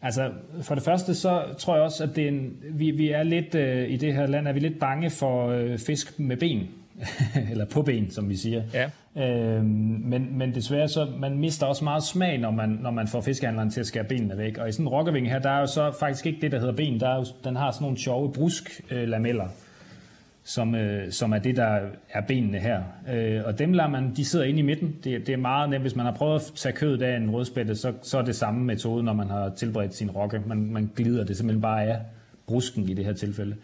Altså, 0.01 0.31
for 0.63 0.75
det 0.75 0.83
første, 0.83 1.15
så 1.15 1.44
tror 1.57 1.75
jeg 1.75 1.83
også, 1.83 2.03
at 2.03 2.09
det 2.15 2.24
er 2.24 2.27
en, 2.27 2.57
vi, 2.63 2.92
vi 2.92 3.09
er 3.09 3.24
lidt, 3.24 3.56
øh, 3.56 3.89
i 3.89 3.97
det 3.97 4.13
her 4.13 4.27
land, 4.27 4.47
er 4.47 4.53
vi 4.53 4.59
lidt 4.59 4.80
bange 4.80 5.09
for 5.09 5.47
øh, 5.47 5.77
fisk 5.77 6.19
med 6.19 6.38
ben. 6.38 6.69
eller 7.51 7.66
på 7.66 7.81
ben, 7.81 8.12
som 8.12 8.30
vi 8.30 8.36
siger. 8.36 8.63
Ja. 8.74 8.90
Øhm, 9.18 9.66
men, 10.06 10.38
men 10.38 10.56
desværre 10.56 10.88
så, 10.88 11.07
man 11.19 11.38
mister 11.38 11.66
også 11.66 11.84
meget 11.84 12.04
smag, 12.04 12.38
når 12.38 12.51
man, 12.51 12.69
når 12.69 12.92
man 12.92 13.07
får 13.07 13.22
fiskehandleren 13.22 13.69
til 13.69 13.80
at 13.80 13.88
skære 13.88 14.04
benene 14.04 14.38
væk. 14.38 14.57
Og 14.57 14.69
i 14.69 14.72
sådan 14.72 14.86
en 14.86 14.90
rokkevinge 14.90 15.30
her, 15.30 15.40
der 15.40 15.50
er 15.50 15.60
jo 15.60 15.68
så 15.68 15.92
faktisk 16.00 16.25
ikke 16.25 16.42
det, 16.42 16.51
der 16.51 16.60
hedder 16.60 16.74
ben. 16.74 17.00
Der 17.00 17.10
er 17.10 17.16
jo, 17.16 17.25
den 17.44 17.56
har 17.56 17.72
sådan 17.72 17.86
nogle 17.86 17.98
sjove 17.98 18.34
brusk-lameller, 18.34 19.46
øh, 19.46 19.51
som, 20.44 20.75
øh, 20.75 21.12
som 21.12 21.34
er 21.34 21.40
det, 21.40 21.56
der 21.56 21.80
er 22.10 22.22
benene 22.22 22.60
her. 22.60 22.81
Øh, 23.13 23.42
og 23.45 23.60
dem 23.60 23.74
lader 23.74 23.90
man, 23.90 24.13
de 24.16 24.25
sidder 24.25 24.45
inde 24.45 24.60
i 24.60 24.63
midten. 24.63 24.95
Det, 25.04 25.28
det 25.28 25.34
er 25.34 25.38
meget 25.38 25.69
nemt. 25.69 25.84
Hvis 25.84 25.95
man 25.95 26.06
har 26.06 26.13
prøvet 26.13 26.36
at 26.36 26.52
tage 26.56 26.74
kødet 26.74 27.02
af 27.02 27.18
en 27.18 27.31
rødspætte, 27.31 27.75
så, 27.75 27.94
så 28.02 28.18
er 28.18 28.22
det 28.22 28.36
samme 28.36 28.63
metode, 28.63 29.04
når 29.04 29.13
man 29.13 29.28
har 29.28 29.50
tilberedt 29.50 29.95
sin 29.95 30.12
rokke. 30.12 30.42
Man, 30.45 30.72
man 30.72 30.92
glider 30.95 31.24
det 31.24 31.38
simpelthen 31.38 31.62
bare 31.62 31.84
af 31.84 32.00
brusken 32.48 32.90
i 32.90 32.94
det 32.94 33.06
her 33.06 33.13
tilfælde. 33.13 33.56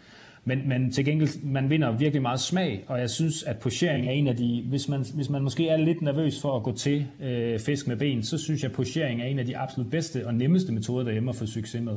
Men, 0.48 0.68
men 0.68 0.92
til 0.92 1.04
gengæld, 1.04 1.44
man 1.44 1.70
vinder 1.70 1.96
virkelig 1.96 2.22
meget 2.22 2.40
smag, 2.40 2.84
og 2.88 3.00
jeg 3.00 3.10
synes, 3.10 3.42
at 3.42 3.58
pochering 3.58 4.06
er 4.06 4.10
en 4.10 4.26
af 4.26 4.36
de, 4.36 4.64
hvis 4.68 4.88
man, 4.88 5.04
hvis 5.14 5.30
man 5.30 5.42
måske 5.42 5.68
er 5.68 5.76
lidt 5.76 6.02
nervøs 6.02 6.40
for 6.40 6.56
at 6.56 6.62
gå 6.62 6.72
til 6.72 7.06
øh, 7.20 7.60
fisk 7.60 7.88
med 7.88 7.96
ben, 7.96 8.22
så 8.22 8.38
synes 8.38 8.62
jeg, 8.62 8.70
at 8.70 8.76
pochering 8.76 9.20
er 9.20 9.24
en 9.24 9.38
af 9.38 9.46
de 9.46 9.58
absolut 9.58 9.90
bedste 9.90 10.26
og 10.26 10.34
nemmeste 10.34 10.72
metoder 10.72 11.04
derhjemme 11.04 11.30
at 11.30 11.36
få 11.36 11.46
succes 11.46 11.82
med. 11.82 11.96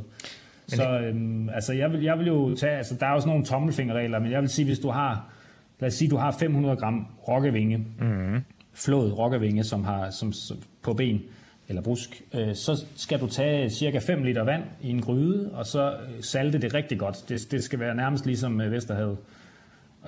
Så 0.67 0.99
øhm, 0.99 1.49
altså, 1.49 1.73
jeg, 1.73 1.91
vil, 1.91 2.03
jeg 2.03 2.19
vil 2.19 2.27
jo 2.27 2.55
tage, 2.55 2.77
altså 2.77 2.95
der 2.99 3.05
er 3.05 3.19
sådan 3.19 3.29
nogle 3.29 3.45
tommelfingerregler, 3.45 4.19
men 4.19 4.31
jeg 4.31 4.41
vil 4.41 4.49
sige, 4.49 4.65
hvis 4.65 4.79
du 4.79 4.89
har, 4.89 5.33
lad 5.79 5.87
os 5.87 5.93
sige, 5.93 6.09
du 6.09 6.17
har 6.17 6.31
500 6.39 6.75
gram 6.75 7.07
rokkevinge, 7.27 7.77
mm-hmm. 7.77 8.39
flået 8.73 9.17
rokkevinge, 9.17 9.63
som 9.63 9.83
har 9.83 10.09
som, 10.09 10.33
som, 10.33 10.57
på 10.81 10.93
ben, 10.93 11.21
eller 11.69 11.81
brusk, 11.81 12.21
øh, 12.33 12.56
så 12.56 12.86
skal 12.95 13.19
du 13.19 13.27
tage 13.27 13.69
cirka 13.69 14.00
5 14.00 14.23
liter 14.23 14.44
vand 14.44 14.64
i 14.81 14.90
en 14.90 15.02
gryde, 15.02 15.52
og 15.54 15.66
så 15.66 15.92
øh, 15.92 16.23
salte 16.23 16.57
det 16.57 16.73
rigtig 16.73 16.99
godt. 16.99 17.26
Det, 17.30 17.47
det 17.52 17.64
skal 17.64 17.80
være 17.80 17.95
nærmest 17.95 18.26
ligesom 18.26 18.61
øh, 18.61 18.71
Vesterhavet. 18.71 19.18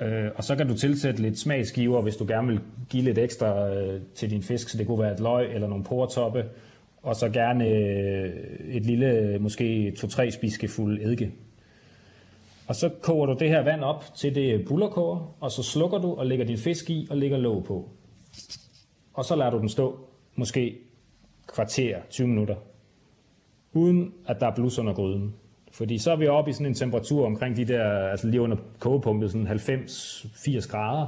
Øh, 0.02 0.30
og 0.36 0.44
så 0.44 0.56
kan 0.56 0.68
du 0.68 0.78
tilsætte 0.78 1.22
lidt 1.22 1.40
smagsgiver, 1.40 2.02
hvis 2.02 2.16
du 2.16 2.26
gerne 2.28 2.48
vil 2.48 2.60
give 2.90 3.04
lidt 3.04 3.18
ekstra 3.18 3.74
øh, 3.74 4.02
til 4.16 4.30
din 4.30 4.44
fisk, 4.44 4.70
så 4.70 4.78
det 4.78 4.88
kunne 4.88 5.00
være 5.00 5.14
et 5.14 5.20
løg 5.20 5.54
eller 5.54 5.68
nogle 5.68 5.84
portoppe, 5.84 6.46
og 7.04 7.16
så 7.16 7.30
gerne 7.30 7.68
øh, 7.68 8.30
et 8.70 8.86
lille, 8.86 9.40
måske 9.40 9.94
2-3 9.98 10.30
spiskefulde 10.30 11.04
eddike. 11.04 11.32
Og 12.68 12.76
så 12.76 12.90
koger 13.02 13.26
du 13.26 13.36
det 13.40 13.50
her 13.50 13.64
vand 13.64 13.84
op 13.84 14.06
til 14.16 14.36
det 14.36 14.66
bullerkoger, 14.68 15.36
og 15.40 15.52
så 15.52 15.64
slukker 15.64 15.98
du 15.98 16.14
og 16.14 16.26
lægger 16.26 16.46
din 16.46 16.58
fisk 16.58 16.90
i 16.90 17.08
og 17.10 17.18
lægger 17.18 17.38
låg 17.38 17.64
på. 17.64 17.90
Og 19.14 19.26
så 19.26 19.36
lader 19.36 19.52
du 19.52 19.60
den 19.60 19.70
stå 19.70 20.00
måske 20.36 20.78
kvarter, 21.54 21.98
20 22.10 22.28
minutter, 22.28 22.56
uden 23.74 24.14
at 24.28 24.40
der 24.40 24.48
er 24.48 24.56
blus 24.56 24.80
under 24.80 24.94
gryden. 24.94 25.34
Fordi 25.72 25.98
så 25.98 26.12
er 26.12 26.16
vi 26.16 26.28
oppe 26.28 26.50
i 26.50 26.54
sådan 26.54 26.68
en 26.68 26.74
temperatur 26.74 27.26
omkring 27.26 27.56
de 27.56 27.66
der, 27.66 27.84
altså 27.84 28.28
lige 28.28 28.42
under 28.42 28.58
kogepunktet, 28.80 29.32
sådan 29.32 29.48
90-80 29.48 30.72
grader. 30.72 31.08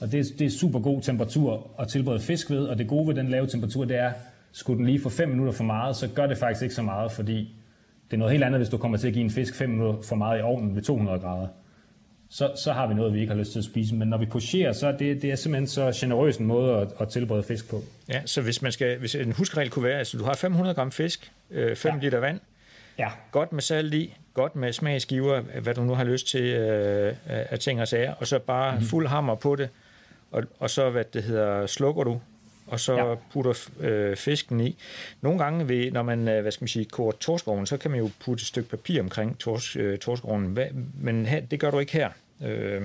Og 0.00 0.12
det, 0.12 0.26
det 0.38 0.46
er 0.46 0.50
super 0.50 0.80
god 0.80 1.00
temperatur 1.00 1.70
at 1.78 1.88
tilberede 1.88 2.20
fisk 2.20 2.50
ved, 2.50 2.66
og 2.66 2.78
det 2.78 2.88
gode 2.88 3.08
ved 3.08 3.14
den 3.14 3.28
lave 3.28 3.46
temperatur, 3.46 3.84
det 3.84 3.96
er, 3.96 4.12
skulle 4.52 4.78
den 4.78 4.86
lige 4.86 5.00
få 5.00 5.08
5 5.08 5.28
minutter 5.28 5.52
for 5.52 5.64
meget, 5.64 5.96
så 5.96 6.08
gør 6.14 6.26
det 6.26 6.38
faktisk 6.38 6.62
ikke 6.62 6.74
så 6.74 6.82
meget, 6.82 7.12
fordi 7.12 7.54
det 8.10 8.16
er 8.16 8.18
noget 8.18 8.32
helt 8.32 8.44
andet, 8.44 8.58
hvis 8.58 8.68
du 8.68 8.76
kommer 8.76 8.98
til 8.98 9.06
at 9.06 9.12
give 9.12 9.24
en 9.24 9.30
fisk 9.30 9.54
5 9.54 9.70
minutter 9.70 10.02
for 10.02 10.16
meget 10.16 10.38
i 10.38 10.42
ovnen 10.42 10.74
ved 10.74 10.82
200 10.82 11.18
grader 11.18 11.48
så, 12.34 12.52
så 12.56 12.72
har 12.72 12.86
vi 12.86 12.94
noget, 12.94 13.14
vi 13.14 13.20
ikke 13.20 13.32
har 13.32 13.38
lyst 13.38 13.52
til 13.52 13.58
at 13.58 13.64
spise. 13.64 13.94
Men 13.94 14.08
når 14.08 14.18
vi 14.18 14.26
pocherer, 14.26 14.72
så 14.72 14.86
er 14.86 14.92
det, 14.92 15.22
det 15.22 15.30
er 15.30 15.36
simpelthen 15.36 15.66
så 15.66 15.92
generøs 15.94 16.36
en 16.36 16.46
måde 16.46 16.76
at, 16.76 16.88
at 17.00 17.08
tilberede 17.08 17.42
fisk 17.42 17.70
på. 17.70 17.82
Ja, 18.08 18.22
så 18.26 18.40
hvis, 18.40 18.62
man 18.62 18.72
skal, 18.72 18.98
hvis 18.98 19.14
en 19.14 19.32
huskeregel 19.32 19.70
kunne 19.70 19.84
være, 19.84 19.98
altså 19.98 20.18
du 20.18 20.24
har 20.24 20.34
500 20.34 20.74
gram 20.74 20.92
fisk, 20.92 21.32
øh, 21.50 21.76
5 21.76 21.94
ja. 21.94 22.00
liter 22.00 22.18
vand, 22.18 22.40
ja. 22.98 23.08
godt 23.30 23.52
med 23.52 23.62
salt 23.62 23.94
i, 23.94 24.14
godt 24.34 24.56
med 24.56 24.72
smagsgiver, 24.72 25.40
hvad 25.40 25.74
du 25.74 25.82
nu 25.84 25.94
har 25.94 26.04
lyst 26.04 26.28
til 26.28 26.44
øh, 26.44 27.14
af 27.26 27.58
ting 27.58 27.80
og 27.80 27.88
sager, 27.88 28.14
og 28.14 28.26
så 28.26 28.38
bare 28.38 28.72
mm-hmm. 28.72 28.86
fuld 28.86 29.06
hammer 29.06 29.34
på 29.34 29.56
det, 29.56 29.68
og, 30.30 30.42
og 30.58 30.70
så 30.70 30.90
hvad 30.90 31.04
det 31.12 31.22
hedder, 31.22 31.66
slukker 31.66 32.04
du, 32.04 32.20
og 32.66 32.80
så 32.80 32.96
ja. 32.96 33.14
putter 33.32 33.68
øh, 33.80 34.16
fisken 34.16 34.60
i. 34.60 34.76
Nogle 35.20 35.38
gange, 35.38 35.68
ved, 35.68 35.90
når 35.90 36.02
man 36.02 36.28
øh, 36.28 36.42
hvad 36.42 36.52
skal 36.52 36.62
man 36.62 36.68
sige, 36.68 36.84
koger 36.84 37.12
torskovnen, 37.12 37.66
så 37.66 37.76
kan 37.76 37.90
man 37.90 38.00
jo 38.00 38.10
putte 38.24 38.42
et 38.42 38.46
stykke 38.46 38.70
papir 38.70 39.00
omkring 39.00 39.38
tors, 39.38 39.76
øh, 39.76 39.98
torskovnen, 39.98 40.58
men 41.00 41.26
her, 41.26 41.40
det 41.40 41.60
gør 41.60 41.70
du 41.70 41.78
ikke 41.78 41.92
her. 41.92 42.08
Øh. 42.44 42.82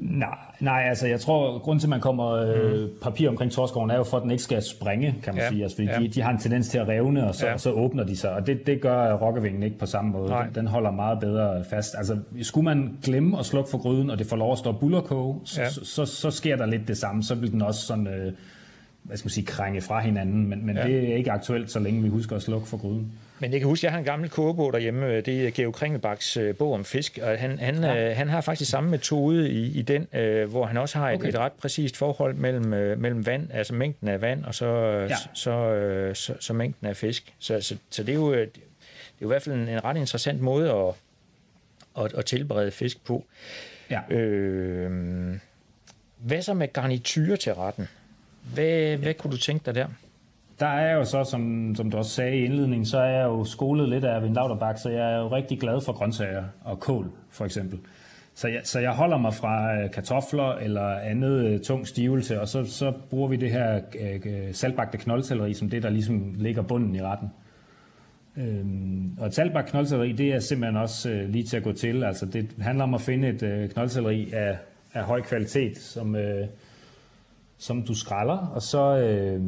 Nej, 0.00 0.36
nej, 0.60 0.84
altså 0.88 1.06
jeg 1.06 1.20
tror, 1.20 1.58
grund 1.58 1.80
til, 1.80 1.86
at 1.86 1.90
man 1.90 2.00
kommer 2.00 2.30
øh, 2.30 2.82
mm. 2.82 2.88
papir 3.02 3.28
omkring 3.28 3.52
torskoven, 3.52 3.90
er 3.90 3.96
jo 3.96 4.04
for, 4.04 4.16
at 4.16 4.22
den 4.22 4.30
ikke 4.30 4.42
skal 4.42 4.62
springe, 4.62 5.14
kan 5.22 5.34
man 5.34 5.42
ja. 5.42 5.48
sige. 5.48 5.62
Altså, 5.62 5.76
fordi 5.76 5.88
ja. 5.88 5.98
de, 5.98 6.08
de 6.08 6.22
har 6.22 6.30
en 6.30 6.38
tendens 6.38 6.68
til 6.68 6.78
at 6.78 6.88
revne, 6.88 7.28
og 7.28 7.34
så, 7.34 7.46
ja. 7.46 7.52
og 7.52 7.60
så 7.60 7.70
åbner 7.70 8.04
de 8.04 8.16
sig. 8.16 8.30
Og 8.30 8.46
det, 8.46 8.66
det 8.66 8.80
gør 8.80 9.12
rokkevingen 9.12 9.62
ikke 9.62 9.78
på 9.78 9.86
samme 9.86 10.10
måde. 10.10 10.32
Den, 10.32 10.54
den 10.54 10.66
holder 10.66 10.90
meget 10.90 11.20
bedre 11.20 11.64
fast. 11.70 11.94
Altså, 11.98 12.18
skulle 12.42 12.64
man 12.64 12.98
glemme 13.02 13.38
at 13.38 13.46
slukke 13.46 13.70
for 13.70 13.78
gryden, 13.78 14.10
og 14.10 14.18
det 14.18 14.26
får 14.26 14.36
lov 14.36 14.52
at 14.52 14.58
stå 14.58 14.72
bullerkoge, 14.72 15.40
ja. 15.56 15.70
så, 15.70 15.74
så, 15.74 15.84
så, 15.84 16.04
så 16.04 16.30
sker 16.30 16.56
der 16.56 16.66
lidt 16.66 16.88
det 16.88 16.98
samme. 16.98 17.22
Så 17.22 17.34
vil 17.34 17.52
den 17.52 17.62
også 17.62 17.86
sådan... 17.86 18.06
Øh, 18.06 18.32
hvad 19.02 19.16
skal 19.16 19.26
man 19.26 19.30
sige, 19.30 19.46
krænge 19.46 19.80
fra 19.80 20.00
hinanden, 20.00 20.48
men, 20.48 20.66
men 20.66 20.76
ja. 20.76 20.86
det 20.86 21.12
er 21.12 21.16
ikke 21.16 21.32
aktuelt, 21.32 21.70
så 21.70 21.78
længe 21.78 22.02
vi 22.02 22.08
husker 22.08 22.36
at 22.36 22.42
slukke 22.42 22.68
for 22.68 22.76
gryden. 22.76 23.12
Men 23.38 23.52
jeg 23.52 23.60
kan 23.60 23.68
huske, 23.68 23.80
at 23.80 23.82
jeg 23.82 23.92
har 23.92 23.98
en 23.98 24.04
gammel 24.04 24.30
kogebog 24.30 24.72
derhjemme, 24.72 25.20
det 25.20 25.46
er 25.46 25.50
Geo 25.50 25.70
Kringelbaks 25.70 26.36
øh, 26.36 26.56
bog 26.56 26.72
om 26.72 26.84
fisk, 26.84 27.18
og 27.22 27.38
han, 27.38 27.58
han, 27.58 27.84
ja. 27.84 28.10
øh, 28.10 28.16
han 28.16 28.28
har 28.28 28.40
faktisk 28.40 28.70
samme 28.70 28.90
metode 28.90 29.50
i, 29.50 29.78
i 29.78 29.82
den, 29.82 30.08
øh, 30.12 30.50
hvor 30.50 30.66
han 30.66 30.76
også 30.76 30.98
har 30.98 31.10
et, 31.10 31.14
okay. 31.14 31.28
et 31.28 31.38
ret 31.38 31.52
præcist 31.52 31.96
forhold 31.96 32.34
mellem, 32.34 32.74
øh, 32.74 33.00
mellem 33.00 33.26
vand, 33.26 33.48
altså 33.52 33.74
mængden 33.74 34.08
af 34.08 34.20
vand, 34.20 34.44
og 34.44 34.54
så, 34.54 34.66
ja. 34.66 35.16
så, 35.16 35.28
så, 35.34 35.50
øh, 35.50 36.14
så, 36.14 36.34
så 36.40 36.52
mængden 36.52 36.86
af 36.86 36.96
fisk. 36.96 37.34
Så, 37.38 37.60
så, 37.60 37.76
så 37.90 38.02
det, 38.02 38.12
er 38.12 38.16
jo, 38.16 38.32
det 38.34 38.42
er 38.42 38.46
jo 39.22 39.26
i 39.26 39.28
hvert 39.28 39.42
fald 39.42 39.54
en, 39.54 39.68
en 39.68 39.84
ret 39.84 39.96
interessant 39.96 40.40
måde 40.40 40.70
at, 40.70 40.94
at, 42.04 42.14
at 42.14 42.24
tilberede 42.24 42.70
fisk 42.70 43.04
på. 43.04 43.24
Ja. 43.90 44.14
Øh, 44.14 45.36
hvad 46.18 46.42
så 46.42 46.54
med 46.54 46.72
garnityr 46.72 47.36
til 47.36 47.54
retten? 47.54 47.88
Hvad, 48.54 48.64
ja. 48.64 48.96
hvad 48.96 49.14
kunne 49.14 49.30
du 49.30 49.36
tænke 49.36 49.66
dig 49.66 49.74
der? 49.74 49.86
Der 50.60 50.66
er 50.66 50.96
jo 50.96 51.04
så, 51.04 51.24
som, 51.24 51.74
som 51.74 51.90
du 51.90 51.96
også 51.96 52.10
sagde 52.10 52.36
i 52.36 52.44
indledningen, 52.44 52.86
så 52.86 52.98
er 52.98 53.10
jeg 53.10 53.24
jo 53.24 53.44
skolet 53.44 53.88
lidt 53.88 54.04
af 54.04 54.22
Vind 54.22 54.34
Lauterbach, 54.34 54.82
så 54.82 54.88
jeg 54.90 55.12
er 55.12 55.18
jo 55.18 55.28
rigtig 55.28 55.60
glad 55.60 55.80
for 55.80 55.92
grøntsager 55.92 56.44
og 56.64 56.80
kål, 56.80 57.10
for 57.30 57.44
eksempel. 57.44 57.78
Så 58.34 58.48
jeg, 58.48 58.60
så 58.64 58.80
jeg 58.80 58.92
holder 58.92 59.18
mig 59.18 59.34
fra 59.34 59.76
øh, 59.76 59.90
kartofler 59.90 60.52
eller 60.52 60.88
andet 60.88 61.46
øh, 61.46 61.60
tung 61.60 61.86
stivelse, 61.86 62.40
og 62.40 62.48
så, 62.48 62.64
så 62.64 62.92
bruger 63.10 63.28
vi 63.28 63.36
det 63.36 63.50
her 63.50 63.80
øh, 64.00 64.20
øh, 64.24 64.54
saltbagte 64.54 64.98
knoldselleri 64.98 65.54
som 65.54 65.70
det, 65.70 65.82
der 65.82 65.90
ligesom 65.90 66.34
ligger 66.36 66.62
bunden 66.62 66.94
i 66.94 67.02
retten. 67.02 67.28
Øhm, 68.36 69.18
og 69.18 69.26
et 69.26 69.34
saltbagt 69.34 69.70
knoldselleri, 69.70 70.12
det 70.12 70.32
er 70.32 70.40
simpelthen 70.40 70.76
også 70.76 71.10
øh, 71.10 71.28
lige 71.28 71.44
til 71.44 71.56
at 71.56 71.62
gå 71.62 71.72
til. 71.72 72.04
Altså 72.04 72.26
det 72.26 72.50
handler 72.60 72.84
om 72.84 72.94
at 72.94 73.00
finde 73.00 73.28
et 73.28 73.42
øh, 73.42 73.68
knoldselleri 73.68 74.32
af, 74.32 74.58
af 74.94 75.04
høj 75.04 75.20
kvalitet, 75.20 75.78
som, 75.78 76.16
øh, 76.16 76.46
som 77.58 77.82
du 77.82 77.94
skræller, 77.94 78.36
og 78.36 78.62
så 78.62 78.98
øh, 78.98 79.42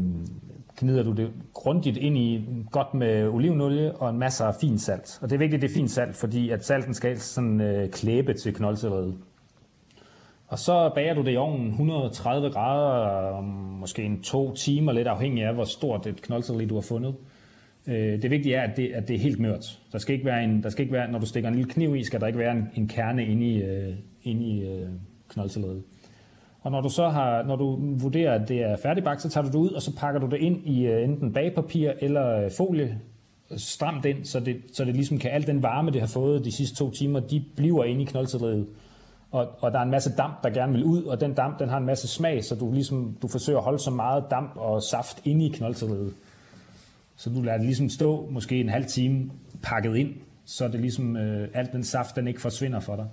gnider 0.76 1.02
du 1.02 1.12
det 1.12 1.30
grundigt 1.54 1.96
ind 1.96 2.18
i 2.18 2.44
godt 2.70 2.94
med 2.94 3.28
olivenolie 3.28 3.96
og 3.96 4.10
en 4.10 4.18
masse 4.18 4.44
af 4.44 4.54
fint 4.60 4.80
salt. 4.80 5.18
Og 5.22 5.30
det 5.30 5.34
er 5.34 5.38
vigtigt, 5.38 5.62
det 5.62 5.70
er 5.70 5.74
fint 5.74 5.90
salt, 5.90 6.16
fordi 6.16 6.50
at 6.50 6.64
salten 6.64 6.94
skal 6.94 7.18
sådan 7.18 7.60
øh, 7.60 7.90
klæbe 7.90 8.34
til 8.34 8.54
knoldcelleriet. 8.54 9.14
Og 10.48 10.58
så 10.58 10.90
bager 10.94 11.14
du 11.14 11.22
det 11.22 11.32
i 11.32 11.36
ovnen 11.36 11.68
130 11.68 12.50
grader, 12.50 13.40
måske 13.80 14.02
en 14.02 14.22
to 14.22 14.54
timer, 14.54 14.92
lidt 14.92 15.08
afhængig 15.08 15.44
af, 15.44 15.54
hvor 15.54 15.64
stort 15.64 16.06
et 16.06 16.22
knoldcelleri 16.22 16.66
du 16.66 16.74
har 16.74 16.82
fundet. 16.82 17.14
Øh, 17.86 18.22
det 18.22 18.30
vigtige 18.30 18.54
er, 18.54 18.62
at 18.62 18.76
det, 18.76 18.92
at 18.94 19.08
det 19.08 19.16
er 19.16 19.20
helt 19.20 19.40
mørt. 19.40 19.80
Der 19.92 19.98
skal 19.98 20.14
ikke 20.14 20.26
være 20.26 20.44
en, 20.44 20.62
der 20.62 20.68
skal 20.68 20.82
ikke 20.82 20.92
være, 20.92 21.10
når 21.10 21.18
du 21.18 21.26
stikker 21.26 21.48
en 21.48 21.54
lille 21.54 21.70
kniv 21.70 21.96
i, 21.96 22.04
skal 22.04 22.20
der 22.20 22.26
ikke 22.26 22.38
være 22.38 22.52
en, 22.52 22.68
en 22.74 22.88
kerne 22.88 23.26
inde 23.26 23.46
i, 23.46 23.62
øh, 23.62 23.94
inde 24.22 24.46
i 24.46 24.64
øh. 24.64 24.88
Og 26.66 26.72
når 26.72 26.80
du 26.80 26.88
så 26.88 27.08
har, 27.08 27.42
når 27.42 27.56
du 27.56 27.78
vurderer, 27.98 28.34
at 28.34 28.48
det 28.48 28.62
er 28.62 28.76
færdigbagt, 28.76 29.22
så 29.22 29.28
tager 29.28 29.44
du 29.44 29.48
det 29.48 29.58
ud, 29.58 29.70
og 29.70 29.82
så 29.82 29.96
pakker 29.96 30.20
du 30.20 30.26
det 30.26 30.36
ind 30.36 30.66
i 30.66 30.86
øh, 30.86 31.04
enten 31.04 31.32
bagpapir 31.32 31.92
eller 32.00 32.44
øh, 32.44 32.50
folie, 32.56 33.00
øh, 33.50 33.58
stramt 33.58 34.04
ind, 34.04 34.24
så 34.24 34.40
det, 34.40 34.56
så 34.72 34.84
det 34.84 34.94
ligesom 34.94 35.18
kan, 35.18 35.30
al 35.30 35.46
den 35.46 35.62
varme, 35.62 35.90
det 35.90 36.00
har 36.00 36.08
fået 36.08 36.44
de 36.44 36.52
sidste 36.52 36.76
to 36.76 36.90
timer, 36.90 37.20
de 37.20 37.44
bliver 37.56 37.84
inde 37.84 38.02
i 38.02 38.04
knoldcelleriet. 38.04 38.66
Og, 39.30 39.48
og 39.60 39.72
der 39.72 39.78
er 39.78 39.82
en 39.82 39.90
masse 39.90 40.16
damp, 40.16 40.42
der 40.42 40.50
gerne 40.50 40.72
vil 40.72 40.84
ud, 40.84 41.02
og 41.02 41.20
den 41.20 41.34
damp, 41.34 41.58
den 41.58 41.68
har 41.68 41.78
en 41.78 41.86
masse 41.86 42.08
smag, 42.08 42.44
så 42.44 42.54
du 42.54 42.72
ligesom, 42.72 43.16
du 43.22 43.28
forsøger 43.28 43.58
at 43.58 43.64
holde 43.64 43.78
så 43.78 43.90
meget 43.90 44.24
damp 44.30 44.56
og 44.56 44.82
saft 44.82 45.20
inde 45.24 45.46
i 45.46 45.48
knoldcelleriet. 45.48 46.14
Så 47.16 47.30
du 47.30 47.42
lader 47.42 47.56
det 47.56 47.66
ligesom 47.66 47.88
stå 47.88 48.28
måske 48.30 48.60
en 48.60 48.68
halv 48.68 48.84
time 48.84 49.30
pakket 49.62 49.96
ind, 49.96 50.14
så 50.44 50.68
det 50.68 50.80
ligesom, 50.80 51.16
øh, 51.16 51.48
alt 51.54 51.72
den 51.72 51.84
saft, 51.84 52.16
den 52.16 52.28
ikke 52.28 52.40
forsvinder 52.40 52.80
for 52.80 52.96
dig. 52.96 53.06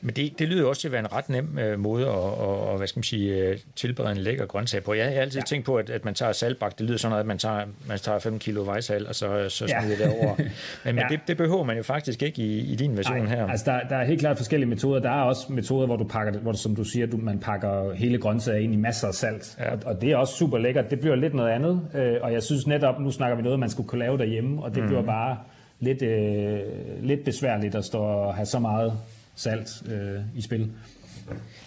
Men 0.00 0.14
det, 0.16 0.38
det 0.38 0.48
lyder 0.48 0.66
også 0.66 0.80
til 0.80 0.88
at 0.88 0.92
være 0.92 1.00
en 1.00 1.12
ret 1.12 1.28
nem 1.28 1.58
øh, 1.58 1.78
måde 1.78 2.06
at, 2.06 2.12
og, 2.12 2.68
og, 2.68 2.78
hvad 2.78 2.86
skal 2.86 2.98
man 2.98 3.04
sige, 3.04 3.34
øh, 3.34 3.58
tilberede 3.76 4.12
en 4.12 4.18
lækker 4.18 4.46
grøntsag 4.46 4.82
på. 4.82 4.94
Jeg 4.94 5.04
har 5.04 5.12
altid 5.12 5.40
ja. 5.40 5.44
tænkt 5.44 5.66
på, 5.66 5.76
at, 5.76 5.90
at 5.90 6.04
man 6.04 6.14
tager 6.14 6.32
saltbak. 6.32 6.78
Det 6.78 6.86
lyder 6.86 6.98
sådan 6.98 7.10
noget, 7.10 7.20
at 7.20 7.26
man 7.26 7.38
tager, 7.38 7.64
man 7.88 7.98
tager 7.98 8.18
5 8.18 8.38
kilo 8.38 8.62
vejsal, 8.62 9.06
og 9.06 9.14
så, 9.14 9.48
så 9.48 9.66
smider 9.66 9.96
ja. 9.98 10.04
det 10.04 10.20
over. 10.20 10.34
Men, 10.84 10.94
men 10.94 10.98
ja. 10.98 11.06
det, 11.10 11.20
det 11.28 11.36
behøver 11.36 11.64
man 11.64 11.76
jo 11.76 11.82
faktisk 11.82 12.22
ikke 12.22 12.42
i, 12.42 12.58
i 12.58 12.76
din 12.76 12.96
version 12.96 13.18
Nej, 13.18 13.26
her. 13.26 13.46
Altså 13.46 13.70
der, 13.70 13.88
der 13.88 13.96
er 13.96 14.04
helt 14.04 14.20
klart 14.20 14.36
forskellige 14.36 14.68
metoder. 14.68 15.00
Der 15.00 15.10
er 15.10 15.22
også 15.22 15.52
metoder, 15.52 15.86
hvor 15.86 15.96
du 15.96 16.04
pakker, 16.04 16.38
hvor 16.40 16.52
som 16.52 16.76
du 16.76 16.84
siger, 16.84 17.06
du, 17.06 17.16
man 17.16 17.38
pakker 17.38 17.94
hele 17.94 18.18
grøntsager 18.18 18.58
ind 18.58 18.72
i 18.72 18.76
masser 18.76 19.08
af 19.08 19.14
salt. 19.14 19.56
Ja. 19.58 19.72
Og, 19.72 19.78
og 19.86 20.00
det 20.00 20.10
er 20.10 20.16
også 20.16 20.34
super 20.34 20.58
lækkert. 20.58 20.90
Det 20.90 21.00
bliver 21.00 21.16
lidt 21.16 21.34
noget 21.34 21.50
andet. 21.50 21.80
Øh, 21.94 22.16
og 22.22 22.32
jeg 22.32 22.42
synes 22.42 22.66
netop, 22.66 23.00
nu 23.00 23.10
snakker 23.10 23.36
vi 23.36 23.42
noget, 23.42 23.58
man 23.58 23.70
skulle 23.70 23.88
kunne 23.88 23.98
lave 23.98 24.18
derhjemme, 24.18 24.62
og 24.62 24.74
det 24.74 24.82
mm. 24.82 24.88
bliver 24.88 25.02
bare 25.02 25.36
lidt, 25.80 26.02
øh, 26.02 26.60
lidt 27.02 27.24
besværligt 27.24 27.74
at 27.74 27.84
stå 27.84 27.98
og 27.98 28.34
have 28.34 28.46
så 28.46 28.58
meget 28.58 28.92
salt 29.36 29.82
øh, 29.92 30.20
i 30.34 30.42
spil. 30.42 30.70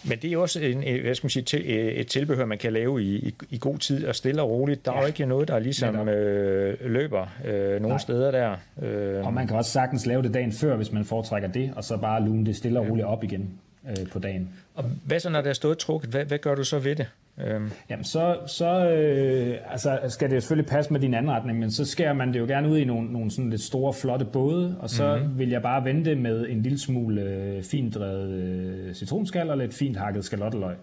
Men 0.04 0.18
det 0.22 0.34
er 0.34 0.38
også 0.38 0.60
en, 0.60 1.02
hvad 1.02 1.16
skal 1.16 1.26
man 1.26 1.30
sige, 1.30 1.44
til, 1.44 1.64
et 2.00 2.08
tilbehør, 2.08 2.46
man 2.46 2.58
kan 2.58 2.74
lave 2.74 3.04
i, 3.04 3.16
i, 3.16 3.36
i 3.50 3.58
god 3.58 3.78
tid 3.78 4.06
og 4.06 4.16
stille 4.16 4.42
og 4.42 4.50
roligt. 4.50 4.86
Der 4.86 4.92
ja. 4.92 4.98
er 4.98 5.02
jo 5.02 5.08
ikke 5.08 5.26
noget, 5.26 5.48
der 5.48 5.60
ligesom 5.60 6.10
øh, 6.10 6.78
løber 6.82 7.28
øh, 7.46 7.72
nogle 7.72 7.88
Nej. 7.88 7.98
steder 7.98 8.32
der. 8.32 8.56
Øh. 8.82 9.26
Og 9.26 9.34
man 9.34 9.48
kan 9.48 9.58
også 9.58 9.72
sagtens 9.72 10.06
lave 10.06 10.22
det 10.22 10.34
dagen 10.34 10.52
før, 10.52 10.76
hvis 10.76 10.92
man 10.92 11.06
foretrækker 11.06 11.50
det, 11.50 11.72
og 11.76 11.84
så 11.84 11.98
bare 11.98 12.24
lune 12.24 12.46
det 12.46 12.56
stille 12.56 12.80
og 12.80 12.90
roligt 12.90 13.08
op 13.08 13.24
igen 13.24 13.60
øh, 13.90 14.08
på 14.12 14.20
dagen. 14.20 14.50
Og 14.76 14.84
hvad 15.06 15.20
så, 15.20 15.30
når 15.30 15.42
der 15.42 15.50
er 15.50 15.54
stået 15.54 15.78
trukket? 15.78 16.10
Hvad, 16.10 16.26
hvad 16.26 16.38
gør 16.38 16.56
du 16.56 16.64
så 16.64 16.80
ved 16.80 16.96
det? 16.96 17.08
Øhm. 17.48 17.72
Jamen, 17.90 18.04
så, 18.04 18.38
så 18.48 18.90
øh, 18.90 19.58
altså, 19.72 20.00
skal 20.08 20.30
det 20.30 20.44
selvfølgelig 20.44 20.70
passe 20.70 20.94
med 20.94 21.00
din 21.00 21.14
anretning, 21.14 21.60
men 21.60 21.72
så 21.72 21.86
skærer 21.86 22.14
man 22.14 22.34
det 22.34 22.40
jo 22.40 22.46
gerne 22.46 22.70
ud 22.70 22.78
i 22.78 22.86
nogle, 22.86 23.14
nogle 23.14 23.32
sådan 23.32 23.50
lidt 23.50 23.62
store, 23.62 23.94
flotte 23.94 24.26
både, 24.26 24.76
og 24.80 24.90
så 24.90 25.18
mm-hmm. 25.18 25.40
vil 25.40 25.50
jeg 25.50 25.62
bare 25.62 25.86
vente 25.86 26.16
med 26.16 26.46
en 26.50 26.62
lille 26.62 26.80
smule 26.80 27.22
øh, 27.22 27.64
fint 27.64 27.96
drevet 27.96 28.30
øh, 28.30 28.94
citronskal 28.94 29.50
og 29.50 29.58
lidt 29.58 29.74
fint 29.74 29.98
hakket 29.98 30.26
skalotteløg. 30.26 30.76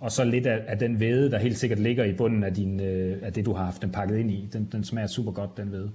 Og 0.00 0.12
så 0.12 0.24
lidt 0.24 0.46
af, 0.46 0.64
af 0.66 0.78
den 0.78 1.00
væde, 1.00 1.30
der 1.30 1.38
helt 1.38 1.58
sikkert 1.58 1.78
ligger 1.78 2.04
i 2.04 2.12
bunden 2.12 2.44
af, 2.44 2.54
din, 2.54 2.80
øh, 2.80 3.18
af 3.22 3.32
det, 3.32 3.46
du 3.46 3.52
har 3.52 3.64
haft 3.64 3.82
den 3.82 3.90
pakket 3.90 4.16
ind 4.16 4.30
i. 4.30 4.48
Den, 4.52 4.68
den 4.72 4.84
smager 4.84 5.06
super 5.06 5.32
godt, 5.32 5.56
den 5.56 5.72
væde 5.72 5.90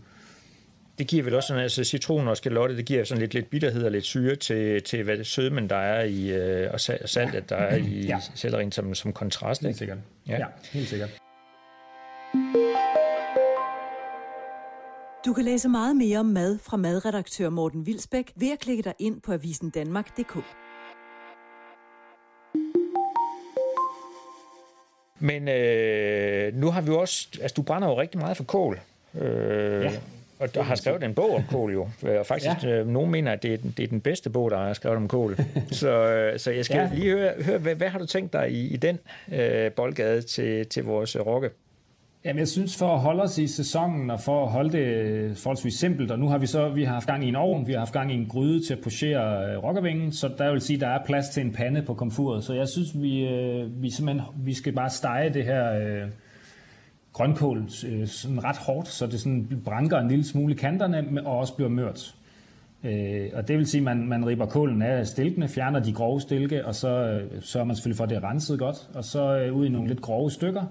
det 1.00 1.08
giver 1.08 1.24
vel 1.24 1.36
også 1.36 1.48
sådan, 1.48 1.64
altså 1.64 1.84
citron 1.84 2.28
og 2.28 2.38
skalotte, 2.38 2.78
det 2.78 2.86
giver 2.86 3.04
sådan 3.04 3.22
lidt, 3.22 3.34
lidt 3.34 3.50
bitterhed 3.50 3.84
og 3.84 3.92
lidt 3.92 4.06
syre 4.06 4.36
til, 4.36 4.84
til 4.84 5.04
hvad 5.04 5.18
det 5.18 5.28
sødmen, 5.28 5.70
der 5.70 5.76
er 5.76 6.04
i, 6.04 6.30
øh, 6.30 6.74
og 6.74 6.80
saltet, 6.80 7.50
der 7.50 7.56
er 7.56 7.76
i 7.76 8.06
ja. 8.06 8.20
sellerien 8.36 8.72
som, 8.72 8.96
som 8.96 9.14
kontrast. 9.14 9.62
Helt 9.62 9.78
sikkert. 9.78 9.98
Ja. 10.28 10.38
ja, 10.38 10.46
helt 10.72 10.88
sikkert. 10.88 11.10
Du 15.26 15.34
kan 15.34 15.46
læse 15.46 15.70
meget 15.70 15.96
mere 15.96 16.20
om 16.20 16.26
mad 16.26 16.58
fra 16.64 16.78
madredaktør 16.78 17.50
Morten 17.50 17.86
Vilsbæk 17.86 18.32
ved 18.36 18.52
at 18.52 18.60
klikke 18.60 18.84
dig 18.84 18.94
ind 19.00 19.22
på 19.22 19.34
avisen 19.34 19.70
Danmark.dk. 19.70 20.38
Men 25.20 25.48
øh, 25.48 26.56
nu 26.56 26.72
har 26.72 26.82
vi 26.82 26.92
også, 26.92 27.28
altså 27.42 27.54
du 27.56 27.62
brænder 27.62 27.88
jo 27.88 28.00
rigtig 28.00 28.20
meget 28.20 28.38
for 28.38 28.44
kål. 28.44 28.80
Øh, 29.16 29.84
ja. 29.84 29.92
Og 30.40 30.56
der 30.56 30.62
har 30.62 30.76
skrevet 30.76 31.04
en 31.04 31.14
bog 31.14 31.36
om 31.36 31.44
kål 31.52 31.74
jo. 31.74 31.88
Og 32.20 32.26
faktisk, 32.26 32.64
ja. 32.64 32.80
øh, 32.80 32.88
nogen 32.88 33.12
mener, 33.12 33.32
at 33.32 33.44
det 33.44 33.54
er, 33.54 33.58
det 33.78 33.84
er 33.84 33.88
den 33.88 34.02
bedste 34.02 34.30
bog, 34.30 34.52
der 34.52 34.58
er 34.58 34.74
skrevet 34.74 34.98
om 34.98 35.08
kål. 35.08 35.38
så, 35.72 35.90
øh, 35.90 36.40
så 36.40 36.52
jeg 36.52 36.66
skal 36.66 36.78
ja. 36.78 36.90
lige 36.94 37.12
høre, 37.12 37.34
høre 37.44 37.58
hvad, 37.58 37.76
hvad 37.76 37.90
har 37.90 38.00
du 38.00 38.06
tænkt 38.06 38.34
dig 38.34 38.52
i, 38.52 38.68
i 38.68 38.78
den 38.78 39.00
øh, 39.34 39.72
boldgade 39.72 40.22
til, 40.22 40.66
til 40.68 40.84
vores 40.84 41.16
øh, 41.16 41.22
rokke? 41.22 41.50
Jamen, 42.26 42.40
jeg 42.40 42.48
synes, 42.48 42.78
for 42.78 42.94
at 42.94 43.00
holde 43.00 43.24
os 43.24 43.38
i 43.38 43.48
sæsonen, 43.48 44.10
og 44.10 44.20
for 44.20 44.44
at 44.46 44.52
holde 44.52 44.72
det 44.72 45.38
forholdsvis 45.38 45.74
simpelt, 45.74 46.12
og 46.12 46.20
nu 46.20 46.28
har 46.28 46.38
vi 46.38 46.46
så 46.46 46.70
vi 46.70 46.84
har 46.84 46.94
haft 46.94 47.08
gang 47.08 47.26
i 47.26 47.28
en 47.28 47.36
ovn, 47.36 47.68
vi 47.68 47.72
har 47.72 47.80
haft 47.80 47.94
gang 47.94 48.12
i 48.12 48.16
en 48.16 48.26
gryde 48.26 48.68
til 48.68 48.74
at 48.74 48.80
pochere 48.84 49.52
øh, 49.52 49.64
rokkevingen, 49.64 50.12
så 50.12 50.30
der 50.38 50.52
vil 50.52 50.62
sige, 50.62 50.80
der 50.80 50.88
er 50.88 51.06
plads 51.06 51.30
til 51.30 51.44
en 51.44 51.54
pande 51.54 51.82
på 51.82 51.94
komfuret. 51.94 52.44
Så 52.44 52.54
jeg 52.54 52.68
synes, 52.68 53.02
vi, 53.02 53.28
øh, 53.28 53.82
vi 53.82 53.90
simpelthen 53.90 54.26
vi 54.46 54.54
skal 54.54 54.74
bare 54.74 54.90
stege 54.90 55.34
det 55.34 55.44
her... 55.44 55.74
Øh, 55.74 56.10
grønkål 57.20 57.64
øh, 57.88 58.08
sådan 58.08 58.44
ret 58.44 58.58
hårdt, 58.58 58.88
så 58.88 59.08
det 59.08 59.20
sådan 59.20 59.62
branker 59.66 59.98
en 59.98 60.08
lille 60.08 60.26
smule 60.26 60.54
i 60.54 60.58
kanterne 60.58 61.22
og 61.26 61.38
også 61.38 61.56
bliver 61.56 61.70
mørt. 61.70 62.16
Øh, 62.84 63.30
og 63.34 63.48
det 63.48 63.58
vil 63.58 63.68
sige, 63.68 63.82
at 63.82 63.86
man, 63.86 64.08
man 64.08 64.28
riber 64.28 64.46
kålen 64.46 64.82
af 64.82 65.08
stilkene, 65.08 65.48
fjerner 65.48 65.80
de 65.80 65.94
grove 65.94 66.22
stilke, 66.22 66.66
og 66.66 66.76
så 66.76 66.90
øh, 66.90 67.42
sørger 67.42 67.66
man 67.66 67.76
selvfølgelig 67.76 67.98
for, 67.98 68.04
at 68.04 68.10
det 68.10 68.18
er 68.18 68.30
renset 68.30 68.60
godt, 68.60 68.90
og 68.94 69.04
så 69.04 69.38
øh, 69.38 69.56
ud 69.56 69.66
i 69.66 69.70
nogle 69.70 69.88
lidt 69.88 70.02
grove 70.02 70.32
stykker, 70.32 70.64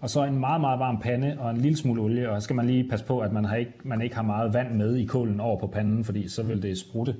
og 0.00 0.10
så 0.10 0.24
en 0.24 0.40
meget, 0.40 0.60
meget 0.60 0.78
varm 0.78 1.00
pande 1.00 1.36
og 1.38 1.50
en 1.50 1.56
lille 1.56 1.76
smule 1.76 2.02
olie, 2.02 2.30
og 2.30 2.42
så 2.42 2.44
skal 2.44 2.56
man 2.56 2.66
lige 2.66 2.88
passe 2.90 3.06
på, 3.06 3.20
at 3.20 3.32
man, 3.32 3.44
har 3.44 3.56
ikke, 3.56 3.72
man 3.84 4.02
ikke 4.02 4.14
har 4.14 4.22
meget 4.22 4.54
vand 4.54 4.74
med 4.74 4.96
i 4.96 5.04
kålen 5.04 5.40
over 5.40 5.60
på 5.60 5.66
panden, 5.66 6.04
fordi 6.04 6.28
så 6.28 6.42
vil 6.42 6.62
det 6.62 6.78
sprutte 6.78 7.16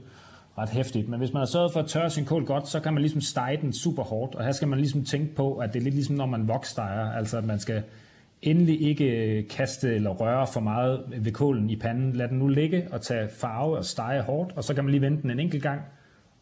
ret 0.59 0.71
hæftigt. 0.71 1.09
Men 1.09 1.19
hvis 1.19 1.33
man 1.33 1.41
har 1.41 1.47
sørget 1.47 1.73
for 1.73 1.81
at 1.81 1.87
tørre 1.87 2.11
sin 2.11 2.25
kål 2.25 2.45
godt, 2.45 2.69
så 2.69 2.81
kan 2.81 2.93
man 2.93 3.01
ligesom 3.01 3.21
stege 3.21 3.59
den 3.61 3.73
super 3.73 4.03
hårdt, 4.03 4.35
og 4.35 4.45
her 4.45 4.53
skal 4.53 4.69
man 4.69 4.79
ligesom 4.79 5.05
tænke 5.05 5.35
på, 5.35 5.55
at 5.55 5.73
det 5.73 5.79
er 5.79 5.85
lidt 5.85 5.95
ligesom 5.95 6.17
når 6.17 6.27
man 6.27 6.49
vokstejer, 6.49 7.11
altså 7.11 7.39
at 7.39 7.45
man 7.45 7.59
skal 7.59 7.83
endelig 8.47 8.83
ikke 8.83 9.47
kaste 9.51 9.95
eller 9.95 10.11
røre 10.11 10.47
for 10.53 10.61
meget 10.61 11.05
ved 11.17 11.33
kålen 11.33 11.71
i 11.71 11.77
panden. 11.77 12.13
Lad 12.13 12.29
den 12.29 12.39
nu 12.39 12.49
ligge 12.49 12.87
og 12.91 13.03
tage 13.03 13.29
farve 13.29 13.77
og 13.77 13.85
stege 13.85 14.23
hårdt, 14.23 14.53
og 14.57 14.65
så 14.65 14.75
kan 14.75 14.85
man 14.85 14.91
lige 14.91 15.01
vente 15.01 15.23
den 15.23 15.31
en 15.31 15.41
enkelt 15.41 15.63
gang, 15.63 15.81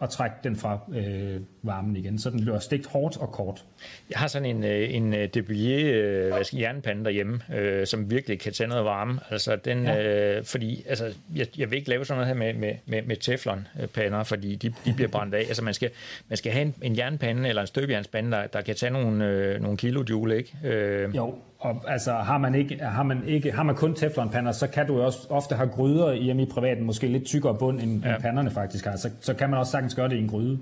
og 0.02 0.10
trække 0.10 0.36
den 0.44 0.56
fra 0.56 0.78
øh, 0.94 1.40
varmen 1.62 1.96
igen, 1.96 2.18
så 2.18 2.30
den 2.30 2.40
bliver 2.40 2.58
stegt 2.58 2.86
hårdt 2.86 3.16
og 3.16 3.32
kort. 3.32 3.64
Jeg 4.10 4.18
har 4.18 4.26
sådan 4.26 4.56
en, 4.56 4.64
øh, 4.64 4.94
en 4.94 5.14
øh, 5.14 5.28
Debulier 5.34 6.36
øh, 6.38 6.60
jernpande 6.60 7.04
derhjemme, 7.04 7.40
øh, 7.54 7.86
som 7.86 8.10
virkelig 8.10 8.40
kan 8.40 8.52
tage 8.52 8.68
noget 8.68 8.84
varme. 8.84 9.20
Altså 9.30 9.56
den, 9.56 9.84
ja. 9.84 10.36
øh, 10.38 10.44
fordi 10.44 10.84
altså, 10.88 11.14
jeg, 11.34 11.46
jeg 11.58 11.70
vil 11.70 11.76
ikke 11.76 11.88
lave 11.88 12.04
sådan 12.04 12.18
noget 12.18 12.28
her 12.28 12.34
med, 12.34 12.54
med, 12.54 12.74
med, 12.86 13.02
med 13.02 13.16
teflonpander, 13.16 14.22
fordi 14.22 14.54
de, 14.54 14.74
de 14.84 14.94
bliver 14.94 15.08
brændt 15.08 15.34
af. 15.34 15.38
Altså 15.38 15.64
man 15.64 15.74
skal, 15.74 15.90
man 16.28 16.36
skal 16.36 16.52
have 16.52 16.62
en, 16.62 16.74
en 16.82 16.96
jernpande 16.96 17.48
eller 17.48 17.62
en 17.62 17.66
støbjernspande, 17.66 18.30
der, 18.30 18.46
der 18.46 18.60
kan 18.60 18.74
tage 18.74 18.92
nogle, 18.92 19.26
øh, 19.26 19.60
nogle 19.60 19.76
kilojoule, 19.76 20.36
ikke? 20.36 20.56
Øh. 20.64 21.16
Jo, 21.16 21.34
og 21.62 21.82
altså 21.88 22.12
har 22.12 22.38
man, 22.38 22.54
ikke, 22.54 22.78
har 22.78 23.02
man, 23.02 23.28
ikke, 23.28 23.52
har 23.52 23.62
man 23.62 23.74
kun 23.74 23.94
teflonpander, 23.94 24.52
så 24.52 24.66
kan 24.66 24.86
du 24.86 24.96
jo 24.96 25.04
også 25.04 25.26
ofte 25.30 25.54
have 25.54 25.68
gryder 25.68 26.12
hjemme 26.12 26.42
i 26.42 26.46
privaten, 26.46 26.84
måske 26.84 27.06
lidt 27.06 27.24
tykkere 27.24 27.54
bund, 27.58 27.80
end, 27.80 28.04
ja. 28.04 28.14
end 28.14 28.22
panderne 28.22 28.50
faktisk 28.50 28.84
har. 28.84 28.96
Så, 28.96 29.10
så 29.20 29.34
kan 29.34 29.50
man 29.50 29.58
også 29.58 29.72
sagtens 29.72 29.94
gøre 29.94 30.08
det 30.08 30.16
i 30.16 30.18
en 30.18 30.28
gryde. 30.28 30.58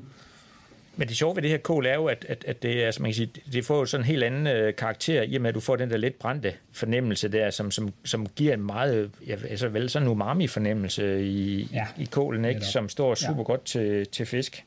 Men 0.96 1.08
det 1.08 1.16
sjove 1.16 1.36
ved 1.36 1.42
det 1.42 1.50
her 1.50 1.58
kål 1.58 1.86
er 1.86 1.94
jo, 1.94 2.06
at, 2.06 2.26
at, 2.28 2.44
at 2.48 2.62
det, 2.62 2.82
altså 2.82 3.02
man 3.02 3.08
kan 3.08 3.14
sige, 3.14 3.30
det 3.52 3.64
får 3.64 3.84
sådan 3.84 4.04
en 4.04 4.06
helt 4.06 4.24
anden 4.24 4.46
øh, 4.46 4.74
karakter, 4.76 5.22
i 5.22 5.34
og 5.34 5.42
med, 5.42 5.48
at 5.48 5.54
du 5.54 5.60
får 5.60 5.76
den 5.76 5.90
der 5.90 5.96
lidt 5.96 6.18
brændte 6.18 6.52
fornemmelse 6.72 7.28
der, 7.28 7.50
som, 7.50 7.70
som, 7.70 7.92
som 8.04 8.26
giver 8.26 8.54
en 8.54 8.66
meget, 8.66 9.10
ja, 9.26 9.36
altså 9.50 9.68
vel 9.68 9.90
sådan 9.90 10.08
en 10.08 10.12
umami-fornemmelse 10.12 11.24
i, 11.24 11.68
ja. 11.72 11.86
i 11.98 12.04
kålen, 12.04 12.44
ikke? 12.44 12.60
som 12.60 12.88
står 12.88 13.14
super 13.14 13.36
ja. 13.36 13.42
godt 13.42 13.64
til, 13.64 14.06
til 14.06 14.26
fisk. 14.26 14.64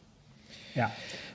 Ja. 0.75 0.85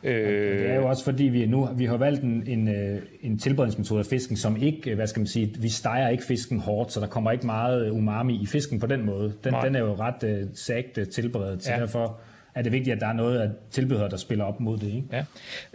Øh, 0.05 0.59
det 0.59 0.71
er 0.71 0.75
jo 0.75 0.89
også 0.89 1.05
fordi, 1.05 1.25
vi 1.25 1.47
nu 1.47 1.69
vi 1.77 1.85
har 1.85 1.97
valgt 1.97 2.23
en, 2.23 2.43
en, 2.47 2.69
øh, 2.69 3.03
en 3.21 3.39
tilberedningsmetode 3.39 4.01
af 4.01 4.07
fisken, 4.07 4.37
som 4.37 4.57
ikke, 4.63 4.95
hvad 4.95 5.07
skal 5.07 5.21
man 5.21 5.27
sige, 5.27 5.55
vi 5.59 5.69
steger 5.69 6.09
ikke 6.09 6.25
fisken 6.25 6.61
hårdt, 6.61 6.93
så 6.93 7.01
der 7.01 7.07
kommer 7.07 7.31
ikke 7.31 7.47
meget 7.47 7.91
umami 7.91 8.43
i 8.43 8.47
fisken 8.47 8.81
på 8.81 8.87
den 8.87 9.07
måde. 9.07 9.33
Den, 9.45 9.55
den 9.65 9.75
er 9.75 9.81
jo 9.81 9.95
ret 9.95 10.43
uh, 10.43 10.49
sagt 10.55 10.99
tilberedet, 11.13 11.65
så 11.65 11.73
ja. 11.73 11.81
derfor 11.81 12.21
er 12.55 12.63
det 12.63 12.73
vigtigt, 12.73 12.95
at 12.95 13.01
der 13.01 13.07
er 13.07 13.13
noget 13.13 13.39
af 13.39 13.51
tilbehør, 13.71 14.09
der 14.09 14.17
spiller 14.17 14.45
op 14.45 14.61
mod 14.61 14.79
det. 14.79 14.87
Ikke? 14.87 15.05
Ja. 15.13 15.25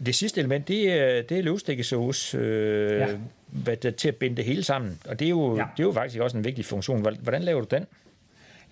Det 0.05 0.15
sidste 0.15 0.39
element, 0.39 0.67
det 0.67 0.93
er, 0.93 1.21
det 1.21 1.39
er 1.39 1.43
løvstikkesauce, 1.43 2.37
øh, 2.37 2.99
ja. 2.99 3.07
hvad 3.47 3.75
der, 3.75 3.91
til 3.91 4.07
at 4.07 4.15
binde 4.15 4.37
det 4.37 4.45
hele 4.45 4.63
sammen. 4.63 4.99
Og 5.09 5.19
det 5.19 5.25
er, 5.25 5.29
jo, 5.29 5.57
ja. 5.57 5.63
det 5.77 5.83
er 5.83 5.87
jo 5.87 5.91
faktisk 5.91 6.21
også 6.21 6.37
en 6.37 6.45
vigtig 6.45 6.65
funktion. 6.65 7.01
Hvordan 7.21 7.41
laver 7.41 7.61
du 7.61 7.67
den? 7.75 7.85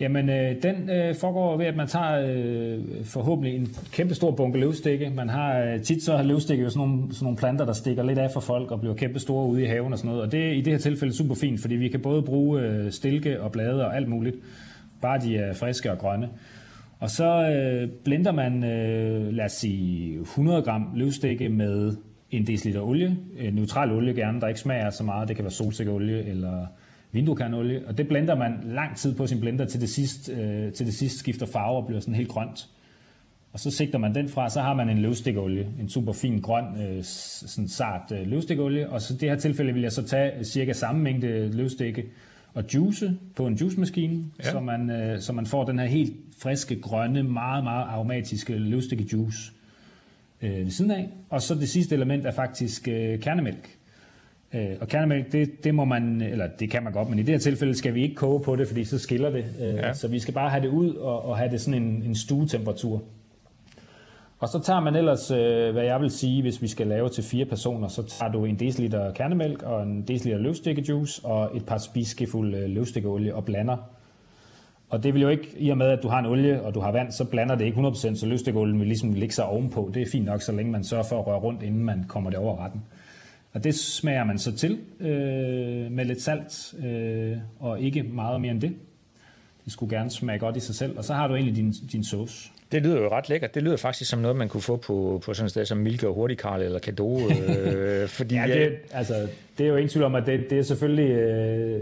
Jamen, 0.01 0.29
øh, 0.29 0.63
den 0.63 0.89
øh, 0.89 1.15
foregår 1.15 1.57
ved, 1.57 1.65
at 1.65 1.75
man 1.75 1.87
tager 1.87 2.21
øh, 2.27 3.05
forhåbentlig 3.05 3.55
en 3.55 3.67
kæmpe 3.91 4.15
stor 4.15 4.31
bunke 4.31 4.59
løvstikke. 4.59 5.09
Man 5.15 5.29
har 5.29 5.59
øh, 5.59 5.81
tit 5.81 6.03
så 6.03 6.17
har 6.17 6.23
løvstikke 6.23 6.63
jo 6.63 6.69
sådan 6.69 6.87
nogle, 6.87 7.13
sådan 7.13 7.25
nogle 7.25 7.37
planter, 7.37 7.65
der 7.65 7.73
stikker 7.73 8.03
lidt 8.03 8.19
af 8.19 8.31
for 8.31 8.39
folk 8.39 8.71
og 8.71 8.79
bliver 8.79 8.95
kæmpe 8.95 9.19
store 9.19 9.47
ude 9.47 9.63
i 9.63 9.65
haven 9.65 9.93
og 9.93 9.99
sådan 9.99 10.09
noget. 10.09 10.23
Og 10.25 10.31
det 10.31 10.47
er 10.47 10.51
i 10.51 10.61
det 10.61 10.73
her 10.73 10.77
tilfælde 10.77 11.13
super 11.13 11.35
fint, 11.35 11.61
fordi 11.61 11.75
vi 11.75 11.87
kan 11.87 11.99
både 11.99 12.21
bruge 12.21 12.61
øh, 12.61 12.91
stilke 12.91 13.41
og 13.41 13.51
blade 13.51 13.85
og 13.85 13.95
alt 13.95 14.07
muligt, 14.07 14.35
bare 15.01 15.19
de 15.19 15.37
er 15.37 15.53
friske 15.53 15.91
og 15.91 15.97
grønne. 15.97 16.29
Og 16.99 17.09
så 17.09 17.49
øh, 17.49 17.89
blender 18.03 18.31
man, 18.31 18.63
øh, 18.63 19.33
lad 19.33 19.45
os 19.45 19.51
sige, 19.51 20.19
100 20.19 20.61
gram 20.61 20.87
løvstikke 20.95 21.49
med 21.49 21.95
en 22.31 22.47
deciliter 22.47 22.81
olie. 22.81 23.17
Øh, 23.39 23.53
neutral 23.53 23.91
olie 23.91 24.13
gerne, 24.13 24.41
der 24.41 24.47
ikke 24.47 24.59
smager 24.59 24.89
så 24.89 25.03
meget. 25.03 25.27
Det 25.27 25.35
kan 25.35 25.45
være 25.45 25.51
solsikkeolie 25.51 26.25
eller 26.25 26.65
vinduekernenolie, 27.11 27.87
og 27.87 27.97
det 27.97 28.07
blender 28.07 28.35
man 28.35 28.53
lang 28.65 28.97
tid 28.97 29.15
på 29.15 29.27
sin 29.27 29.39
blender, 29.39 29.65
til 29.65 29.81
det 29.81 29.89
sidst, 29.89 30.29
øh, 30.29 30.71
til 30.73 30.85
det 30.85 30.93
sidst 30.93 31.17
skifter 31.17 31.45
farve 31.45 31.77
og 31.77 31.85
bliver 31.85 31.99
sådan 31.99 32.15
helt 32.15 32.29
grønt. 32.29 32.69
Og 33.53 33.59
så 33.59 33.71
sigter 33.71 33.97
man 33.97 34.15
den 34.15 34.29
fra, 34.29 34.49
så 34.49 34.61
har 34.61 34.73
man 34.73 34.89
en 34.89 34.97
løvstikkeolie, 34.97 35.67
en 35.79 35.89
super 35.89 36.13
fin 36.13 36.41
grøn, 36.41 36.65
øh, 36.81 37.03
sådan 37.03 37.67
sart 37.67 38.11
øh, 38.11 38.27
løvstikkeolie, 38.27 38.89
og 38.89 39.01
så 39.01 39.13
det 39.13 39.29
her 39.29 39.35
tilfælde 39.35 39.73
vil 39.73 39.81
jeg 39.81 39.91
så 39.91 40.03
tage 40.03 40.43
cirka 40.43 40.73
samme 40.73 41.01
mængde 41.01 41.47
løvstikke 41.47 42.05
og 42.53 42.63
juice 42.73 43.17
på 43.35 43.47
en 43.47 43.55
juicemaskine, 43.55 44.25
ja. 44.43 44.51
så, 44.51 44.59
man, 44.59 44.89
øh, 44.89 45.19
så 45.19 45.33
man 45.33 45.45
får 45.45 45.65
den 45.65 45.79
her 45.79 45.85
helt 45.85 46.13
friske, 46.41 46.81
grønne, 46.81 47.23
meget, 47.23 47.63
meget 47.63 47.85
aromatiske 47.85 48.57
løvstikkejuice 48.57 49.51
øh, 50.41 50.57
ved 50.65 50.71
siden 50.71 50.91
af. 50.91 51.09
Og 51.29 51.41
så 51.41 51.55
det 51.55 51.69
sidste 51.69 51.95
element 51.95 52.25
er 52.25 52.31
faktisk 52.31 52.87
øh, 52.87 53.19
kernemælk. 53.19 53.77
Øh, 54.53 54.77
og 54.81 54.87
kernemælk, 54.87 55.31
det, 55.31 55.63
det 55.63 55.75
må 55.75 55.85
man, 55.85 56.21
eller 56.21 56.47
det 56.59 56.69
kan 56.69 56.83
man 56.83 56.93
godt, 56.93 57.09
men 57.09 57.19
i 57.19 57.23
det 57.23 57.33
her 57.33 57.39
tilfælde 57.39 57.75
skal 57.75 57.93
vi 57.93 58.03
ikke 58.03 58.15
koge 58.15 58.39
på 58.39 58.55
det, 58.55 58.67
fordi 58.67 58.83
så 58.83 58.99
skiller 58.99 59.29
det. 59.29 59.45
Øh, 59.61 59.75
ja. 59.75 59.93
Så 59.93 60.07
vi 60.07 60.19
skal 60.19 60.33
bare 60.33 60.49
have 60.49 60.63
det 60.63 60.69
ud 60.69 60.95
og, 60.95 61.25
og 61.25 61.37
have 61.37 61.51
det 61.51 61.61
sådan 61.61 61.83
en, 61.83 62.03
en 62.03 62.15
stuetemperatur. 62.15 63.01
Og 64.39 64.49
så 64.49 64.59
tager 64.59 64.79
man 64.79 64.95
ellers, 64.95 65.31
øh, 65.31 65.71
hvad 65.71 65.83
jeg 65.83 66.01
vil 66.01 66.11
sige, 66.11 66.41
hvis 66.41 66.61
vi 66.61 66.67
skal 66.67 66.87
lave 66.87 67.09
til 67.09 67.23
fire 67.23 67.45
personer, 67.45 67.87
så 67.87 68.03
tager 68.03 68.31
du 68.31 68.45
en 68.45 68.55
deciliter 68.55 69.13
kernemælk 69.13 69.63
og 69.63 69.83
en 69.83 70.01
deciliter 70.01 70.39
løvstikkejuice 70.39 71.25
og 71.25 71.57
et 71.57 71.65
par 71.65 71.77
spiseskefulde 71.77 72.57
øh, 72.57 72.69
løvstikkeolie 72.69 73.35
og 73.35 73.45
blander. 73.45 73.77
Og 74.89 75.03
det 75.03 75.13
vil 75.13 75.21
jo 75.21 75.29
ikke, 75.29 75.55
i 75.57 75.69
og 75.69 75.77
med 75.77 75.87
at 75.87 76.03
du 76.03 76.07
har 76.07 76.19
en 76.19 76.25
olie 76.25 76.61
og 76.61 76.73
du 76.73 76.79
har 76.79 76.91
vand, 76.91 77.11
så 77.11 77.25
blander 77.25 77.55
det 77.55 77.65
ikke 77.65 77.81
100%, 77.81 78.15
så 78.15 78.25
løvstikkeolien 78.25 78.79
vil 78.79 78.87
ligesom 78.87 79.13
ligge 79.13 79.35
sig 79.35 79.45
ovenpå. 79.45 79.91
Det 79.93 80.01
er 80.01 80.05
fint 80.11 80.25
nok, 80.25 80.41
så 80.41 80.51
længe 80.51 80.71
man 80.71 80.83
sørger 80.83 81.03
for 81.03 81.19
at 81.19 81.27
røre 81.27 81.39
rundt, 81.39 81.63
inden 81.63 81.83
man 81.83 82.05
kommer 82.07 82.29
det 82.29 82.39
over 82.39 82.63
retten. 82.63 82.81
Og 83.53 83.63
det 83.63 83.75
smager 83.75 84.23
man 84.23 84.39
så 84.39 84.55
til 84.55 84.79
øh, 84.99 85.91
med 85.91 86.05
lidt 86.05 86.21
salt, 86.21 86.73
øh, 86.85 87.37
og 87.59 87.79
ikke 87.81 88.03
meget 88.03 88.41
mere 88.41 88.51
end 88.51 88.61
det. 88.61 88.73
Det 89.65 89.73
skulle 89.73 89.97
gerne 89.97 90.09
smage 90.09 90.39
godt 90.39 90.57
i 90.57 90.59
sig 90.59 90.75
selv. 90.75 90.97
Og 90.97 91.03
så 91.03 91.13
har 91.13 91.27
du 91.27 91.35
egentlig 91.35 91.55
din, 91.55 91.71
din 91.91 92.03
sauce. 92.03 92.51
Det 92.71 92.83
lyder 92.83 93.01
jo 93.01 93.09
ret 93.09 93.29
lækkert. 93.29 93.55
Det 93.55 93.63
lyder 93.63 93.77
faktisk 93.77 94.09
som 94.09 94.19
noget, 94.19 94.37
man 94.37 94.49
kunne 94.49 94.61
få 94.61 94.77
på, 94.77 95.21
på 95.25 95.33
sådan 95.33 95.45
et 95.45 95.51
sted 95.51 95.65
som 95.65 95.77
Milke 95.77 96.07
og 96.07 96.13
Hurtigkarl 96.13 96.61
eller 96.61 96.79
Kado. 96.79 97.19
Øh, 97.19 98.07
fordi 98.17 98.35
ja, 98.35 98.47
det, 98.47 98.73
altså, 98.91 99.27
det 99.57 99.63
er 99.63 99.67
jo 99.67 99.75
ingen 99.75 99.89
tvivl 99.89 100.05
om, 100.05 100.15
at 100.15 100.25
det, 100.25 100.49
det 100.49 100.59
er 100.59 100.63
selvfølgelig 100.63 101.09
øh, 101.09 101.81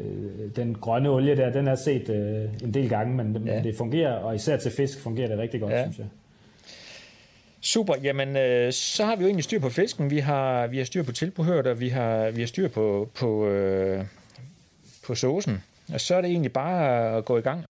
den 0.55 0.75
grønne 0.75 1.09
olie 1.09 1.35
der, 1.35 1.51
den 1.51 1.67
er 1.67 1.75
set 1.75 2.09
øh, 2.09 2.63
en 2.63 2.73
del 2.73 2.89
gange, 2.89 3.15
men, 3.15 3.33
ja. 3.45 3.55
men 3.55 3.63
det 3.63 3.75
fungerer, 3.77 4.13
og 4.13 4.35
især 4.35 4.57
til 4.57 4.71
fisk 4.71 4.99
fungerer 5.01 5.27
det 5.27 5.37
rigtig 5.37 5.61
godt, 5.61 5.73
ja. 5.73 5.83
synes 5.83 5.97
jeg. 5.97 6.07
Super, 7.61 7.95
jamen 8.03 8.37
øh, 8.37 8.73
så 8.73 9.05
har 9.05 9.15
vi 9.15 9.21
jo 9.21 9.27
egentlig 9.27 9.43
styr 9.43 9.59
på 9.59 9.69
fisken, 9.69 10.09
vi 10.09 10.19
har, 10.19 10.67
vi 10.67 10.77
har 10.77 10.85
styr 10.85 11.03
på 11.03 11.11
tilbehøret, 11.11 11.67
og 11.67 11.79
vi 11.79 11.89
har, 11.89 12.31
vi 12.31 12.41
har 12.41 12.47
styr 12.47 12.67
på, 12.67 13.09
på, 13.15 13.47
øh, 13.47 14.05
på 15.05 15.15
saucen. 15.15 15.63
Og 15.93 16.01
så 16.01 16.15
er 16.15 16.21
det 16.21 16.29
egentlig 16.29 16.53
bare 16.53 17.17
at 17.17 17.25
gå 17.25 17.37
i 17.37 17.41
gang. 17.41 17.65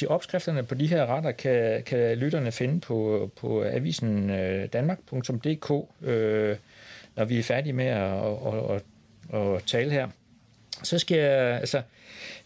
De 0.00 0.06
opskrifterne 0.06 0.62
på 0.62 0.74
de 0.74 0.86
her 0.86 1.06
retter 1.06 1.30
kan, 1.30 1.82
kan 1.82 2.18
lytterne 2.18 2.52
finde 2.52 2.80
på, 2.80 3.30
på 3.36 3.64
avisen 3.64 4.30
øh, 4.30 4.68
danmark.dk, 4.72 5.70
øh, 6.08 6.56
når 7.16 7.24
vi 7.24 7.38
er 7.38 7.42
færdige 7.42 7.72
med 7.72 7.86
at, 7.86 8.12
at, 8.46 8.82
at, 9.32 9.56
at 9.56 9.62
tale 9.62 9.90
her. 9.90 10.08
Så 10.82 10.98
skal 10.98 11.18
jeg, 11.18 11.60
altså, 11.60 11.82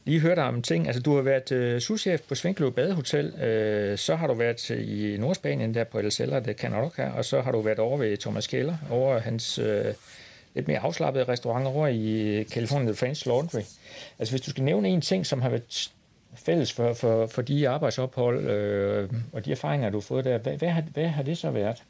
lige 0.05 0.21
hørte 0.21 0.41
om 0.41 0.63
ting. 0.63 0.87
Altså, 0.87 1.03
du 1.03 1.15
har 1.15 1.23
været 1.23 1.53
øh, 1.53 1.81
souschef 1.81 2.21
på 2.29 2.35
Svinkløv 2.35 2.73
Badehotel, 2.73 3.27
øh, 3.27 3.99
så 3.99 4.17
har 4.17 4.27
du 4.27 4.35
været 4.35 4.71
i 4.71 5.17
Nordspanien, 5.19 5.75
der 5.75 5.85
på 5.85 5.99
El 5.99 6.13
Celler 6.13 6.41
det 6.41 6.57
kan 6.57 6.73
her, 6.97 7.11
og 7.11 7.25
så 7.25 7.41
har 7.41 7.53
du 7.53 7.61
været 7.61 7.79
over 7.79 7.99
ved 7.99 8.17
Thomas 8.17 8.47
Keller, 8.47 8.77
over 8.91 9.19
hans 9.19 9.59
øh, 9.59 9.95
lidt 10.55 10.69
mere 10.69 10.79
afslappede 10.79 11.25
restaurant 11.25 11.67
over 11.67 11.89
i 11.89 12.45
California 12.51 12.87
The 12.87 12.97
French 12.97 13.27
Laundry. 13.27 13.61
Altså, 14.19 14.33
hvis 14.33 14.41
du 14.41 14.51
skal 14.51 14.65
nævne 14.65 14.89
en 14.89 15.01
ting, 15.01 15.27
som 15.27 15.43
har 15.43 15.49
været 15.49 15.91
fælles 16.35 16.73
for, 16.73 16.93
for, 16.93 17.27
for 17.27 17.43
de 17.43 17.69
arbejdsophold 17.69 18.47
øh, 18.47 19.11
og 19.33 19.45
de 19.45 19.53
erfaringer, 19.53 19.91
du 19.91 19.97
har 19.97 20.03
fået 20.03 20.25
der, 20.25 20.39
hvad, 20.39 20.57
hvad, 20.57 20.69
har, 20.69 20.83
hvad 20.93 21.09
har 21.09 21.23
det 21.23 21.39
så 21.39 21.51
været? 21.51 21.83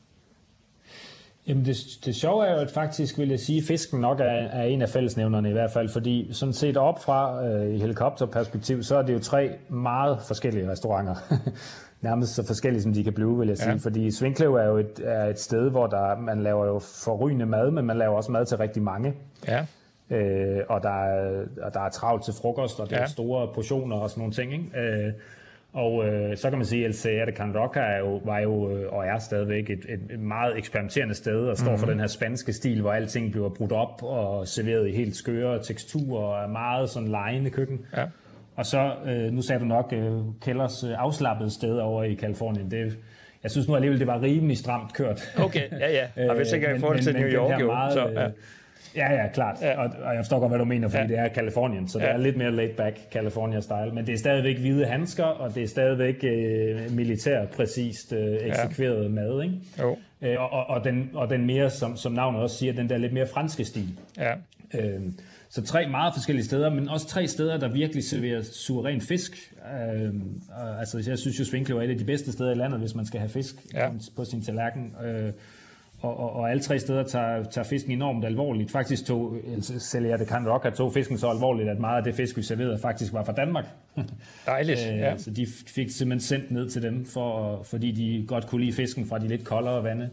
Jamen 1.46 1.64
det, 1.64 1.76
det 2.04 2.14
sjove 2.14 2.46
er 2.46 2.52
jo, 2.52 2.58
at 2.58 2.70
faktisk 2.70 3.18
vil 3.18 3.28
jeg 3.28 3.40
sige, 3.40 3.58
at 3.58 3.64
fisken 3.64 4.00
nok 4.00 4.20
er, 4.20 4.24
er 4.24 4.62
en 4.62 4.82
af 4.82 4.88
fællesnævnerne 4.88 5.48
i 5.48 5.52
hvert 5.52 5.70
fald, 5.70 5.88
fordi 5.88 6.28
sådan 6.32 6.52
set 6.52 6.76
op 6.76 7.02
fra 7.02 7.46
øh, 7.46 7.74
i 7.74 7.78
helikopterperspektiv, 7.78 8.82
så 8.82 8.96
er 8.96 9.02
det 9.02 9.12
jo 9.12 9.18
tre 9.18 9.50
meget 9.68 10.18
forskellige 10.26 10.70
restauranter. 10.70 11.14
Nærmest 12.00 12.34
så 12.34 12.46
forskellige, 12.46 12.82
som 12.82 12.92
de 12.92 13.04
kan 13.04 13.12
blive, 13.12 13.38
vil 13.38 13.48
jeg 13.48 13.58
sige. 13.58 13.70
Ja. 13.70 13.76
Fordi 13.76 14.10
Svinklev 14.10 14.54
er 14.54 14.64
jo 14.64 14.76
et, 14.76 15.00
er 15.04 15.24
et 15.24 15.40
sted, 15.40 15.70
hvor 15.70 15.86
der, 15.86 16.18
man 16.18 16.42
laver 16.42 16.66
jo 16.66 16.78
forrygende 16.78 17.46
mad, 17.46 17.70
men 17.70 17.84
man 17.84 17.98
laver 17.98 18.16
også 18.16 18.32
mad 18.32 18.46
til 18.46 18.56
rigtig 18.56 18.82
mange. 18.82 19.14
Ja. 19.48 19.66
Øh, 20.10 20.60
og, 20.68 20.82
der 20.82 21.04
er, 21.04 21.44
og 21.62 21.74
der 21.74 21.80
er 21.80 21.90
travlt 21.90 22.24
til 22.24 22.34
frokost, 22.34 22.80
og 22.80 22.90
det 22.90 22.96
ja. 22.96 23.02
er 23.02 23.06
store 23.06 23.48
portioner 23.54 23.96
og 23.96 24.10
sådan 24.10 24.20
nogle 24.20 24.34
ting. 24.34 24.52
Ikke? 24.52 24.78
Øh, 24.78 25.12
og 25.74 26.06
øh, 26.06 26.36
så 26.36 26.48
kan 26.50 26.58
man 26.58 26.66
sige, 26.66 26.84
at 26.84 26.88
El 26.88 26.94
Cerro 26.94 27.26
de 27.26 27.36
Can 27.36 27.56
Roca 27.58 27.80
er 27.80 27.98
jo, 27.98 28.20
var 28.24 28.38
jo 28.38 28.70
øh, 28.70 28.92
og 28.92 29.06
er 29.06 29.18
stadigvæk 29.18 29.70
et, 29.70 29.86
et, 29.88 30.00
et 30.10 30.20
meget 30.20 30.58
eksperimenterende 30.58 31.14
sted, 31.14 31.46
og 31.46 31.56
står 31.56 31.64
mm-hmm. 31.64 31.78
for 31.78 31.86
mhm. 31.86 31.92
den 31.92 32.00
her 32.00 32.06
spanske 32.06 32.52
stil, 32.52 32.80
hvor 32.80 32.92
alting 32.92 33.30
bliver 33.30 33.48
brudt 33.48 33.72
op 33.72 34.02
og 34.02 34.48
serveret 34.48 34.88
i 34.88 34.92
helt 34.92 35.16
skøre 35.16 35.62
teksturer, 35.62 36.24
og 36.24 36.44
er 36.44 36.48
meget 36.48 36.90
sådan 36.90 37.08
lejende 37.08 37.50
køkken. 37.50 37.80
Ja. 37.96 38.04
Og 38.56 38.66
så, 38.66 38.92
øh, 39.06 39.32
nu 39.32 39.42
sagde 39.42 39.60
du 39.60 39.64
nok, 39.64 39.92
øh, 39.92 40.12
Kellers 40.42 40.84
øh, 40.84 40.90
afslappede 40.96 41.50
sted 41.50 41.78
over 41.78 42.04
i 42.04 42.14
Kalifornien, 42.14 42.70
det, 42.70 42.98
jeg 43.42 43.50
synes 43.50 43.68
nu 43.68 43.74
alligevel, 43.74 43.98
det 43.98 44.06
var 44.06 44.22
rimelig 44.22 44.58
stramt 44.58 44.94
kørt. 44.94 45.34
Okay, 45.38 45.70
ja, 45.80 45.92
ja. 46.16 46.30
Og 46.30 46.36
hvis 46.36 46.52
ikke 46.52 46.76
får 46.80 46.92
det 46.92 47.02
til 47.02 47.14
New 47.14 47.28
York, 47.28 47.60
jo. 47.60 47.66
Meget, 47.66 47.92
så, 47.92 48.08
ja. 48.08 48.28
Ja, 48.96 49.12
ja, 49.12 49.28
klart. 49.28 49.56
Ja. 49.62 49.78
Og, 49.78 49.90
og 50.02 50.14
jeg 50.14 50.18
forstår 50.18 50.40
godt, 50.40 50.50
hvad 50.50 50.58
du 50.58 50.64
mener, 50.64 50.88
fordi 50.88 51.02
ja. 51.02 51.08
det 51.08 51.18
er 51.18 51.28
Kalifornien, 51.28 51.88
så 51.88 51.98
ja. 51.98 52.04
det 52.04 52.12
er 52.12 52.16
lidt 52.16 52.36
mere 52.36 52.50
laid-back 52.52 52.98
California-style. 53.16 53.94
Men 53.94 54.06
det 54.06 54.12
er 54.12 54.18
stadigvæk 54.18 54.58
hvide 54.58 54.86
handsker, 54.86 55.24
og 55.24 55.54
det 55.54 55.62
er 55.62 55.66
stadigvæk 55.66 56.24
øh, 56.24 56.92
militær 56.92 57.46
præcist 57.46 58.12
øh, 58.12 58.36
eksekveret 58.40 59.04
ja. 59.04 59.08
mad, 59.08 59.42
ikke? 59.42 59.54
Jo. 59.80 59.96
Øh, 60.22 60.52
og, 60.52 60.66
og, 60.66 60.84
den, 60.84 61.10
og 61.14 61.30
den 61.30 61.46
mere, 61.46 61.70
som, 61.70 61.96
som 61.96 62.12
navnet 62.12 62.40
også 62.40 62.56
siger, 62.56 62.72
den 62.72 62.88
der 62.88 62.98
lidt 62.98 63.12
mere 63.12 63.26
franske 63.26 63.64
stil. 63.64 63.88
Ja. 64.18 64.32
Øh, 64.74 65.00
så 65.48 65.62
tre 65.62 65.88
meget 65.88 66.14
forskellige 66.14 66.44
steder, 66.44 66.70
men 66.70 66.88
også 66.88 67.06
tre 67.06 67.26
steder, 67.26 67.58
der 67.58 67.68
virkelig 67.68 68.04
serverer 68.04 68.42
suveræn 68.42 69.00
fisk. 69.00 69.52
Øh, 69.74 70.14
altså, 70.78 71.04
jeg 71.06 71.18
synes 71.18 71.40
jo, 71.40 71.44
Svinklev 71.44 71.76
er 71.76 71.82
et 71.82 71.90
af 71.90 71.98
de 71.98 72.04
bedste 72.04 72.32
steder 72.32 72.50
i 72.50 72.54
landet, 72.54 72.80
hvis 72.80 72.94
man 72.94 73.06
skal 73.06 73.20
have 73.20 73.30
fisk 73.30 73.54
ja. 73.74 73.88
på 74.16 74.24
sin 74.24 74.42
tallerken. 74.42 74.94
Øh, 75.04 75.32
og, 76.04 76.18
og, 76.18 76.32
og 76.32 76.50
alle 76.50 76.62
tre 76.62 76.78
steder 76.78 77.02
tager, 77.02 77.44
tager 77.44 77.64
fisken 77.64 77.92
enormt 77.92 78.24
alvorligt. 78.24 78.70
Faktisk 78.70 79.06
tog 79.06 79.36
sælger 79.60 80.16
det 80.16 80.28
kan 80.28 80.48
Rock 80.48 80.74
tog 80.74 80.92
fisken 80.92 81.18
så 81.18 81.28
alvorligt, 81.28 81.68
at 81.68 81.78
meget 81.78 81.96
af 81.96 82.04
det 82.04 82.14
fisk, 82.14 82.36
vi 82.36 82.42
serverede, 82.42 82.78
faktisk 82.78 83.12
var 83.12 83.24
fra 83.24 83.32
Danmark. 83.32 83.64
Dejligt, 84.46 84.80
øh, 84.92 84.98
ja. 84.98 85.16
Så 85.16 85.30
de 85.30 85.46
fik 85.66 85.90
simpelthen 85.90 86.20
sendt 86.20 86.50
ned 86.50 86.68
til 86.68 86.82
dem, 86.82 87.06
for, 87.06 87.62
fordi 87.62 87.90
de 87.90 88.24
godt 88.28 88.46
kunne 88.46 88.60
lide 88.64 88.72
fisken 88.72 89.06
fra 89.06 89.18
de 89.18 89.28
lidt 89.28 89.44
koldere 89.44 89.84
vande. 89.84 90.10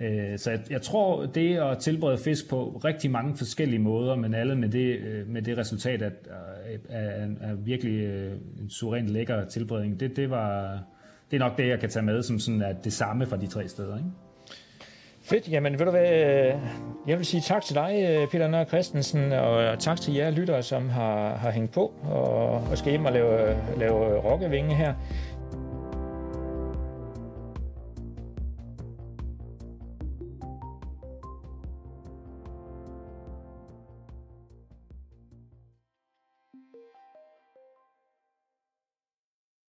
Øh, 0.00 0.38
så 0.38 0.50
jeg, 0.50 0.60
jeg 0.70 0.82
tror, 0.82 1.26
det 1.26 1.56
at 1.56 1.78
tilberede 1.78 2.18
fisk 2.18 2.48
på 2.48 2.80
rigtig 2.84 3.10
mange 3.10 3.36
forskellige 3.36 3.80
måder, 3.80 4.14
men 4.14 4.34
alle 4.34 4.56
med 4.56 4.68
det, 4.68 4.98
øh, 4.98 5.28
med 5.28 5.42
det 5.42 5.58
resultat, 5.58 6.02
at 6.02 6.12
er, 6.88 7.54
virkelig 7.54 8.04
en 8.60 8.70
suverænt 8.70 9.08
lækker 9.08 9.44
tilberedning, 9.44 10.00
det, 10.00 10.16
det, 10.16 10.30
var, 10.30 10.80
det 11.30 11.36
er 11.36 11.40
nok 11.40 11.58
det, 11.58 11.68
jeg 11.68 11.80
kan 11.80 11.88
tage 11.88 12.04
med 12.04 12.22
som 12.22 12.38
sådan, 12.38 12.62
at 12.62 12.84
det 12.84 12.92
samme 12.92 13.26
fra 13.26 13.36
de 13.36 13.46
tre 13.46 13.68
steder. 13.68 13.96
Ikke? 13.96 14.10
Fedt. 15.30 15.48
Jamen, 15.48 15.78
ved 15.78 15.84
du 15.84 15.90
hvad, 15.90 16.12
øh, 16.12 16.54
jeg 17.06 17.18
vil 17.18 17.26
sige 17.26 17.40
tak 17.40 17.62
til 17.62 17.74
dig, 17.74 18.06
øh, 18.08 18.28
Peter 18.28 18.48
Nørre 18.48 18.64
Christensen, 18.64 19.32
og 19.32 19.78
tak 19.78 20.00
til 20.00 20.14
jer 20.14 20.30
lyttere, 20.30 20.62
som 20.62 20.88
har, 20.88 21.36
har 21.36 21.50
hængt 21.50 21.72
på 21.72 21.92
og, 22.10 22.52
og 22.70 22.78
skal 22.78 22.90
hjem 22.90 23.04
og 23.04 23.12
lave, 23.12 23.56
lave 23.76 24.18
rokkevinge 24.18 24.74
her. 24.74 24.94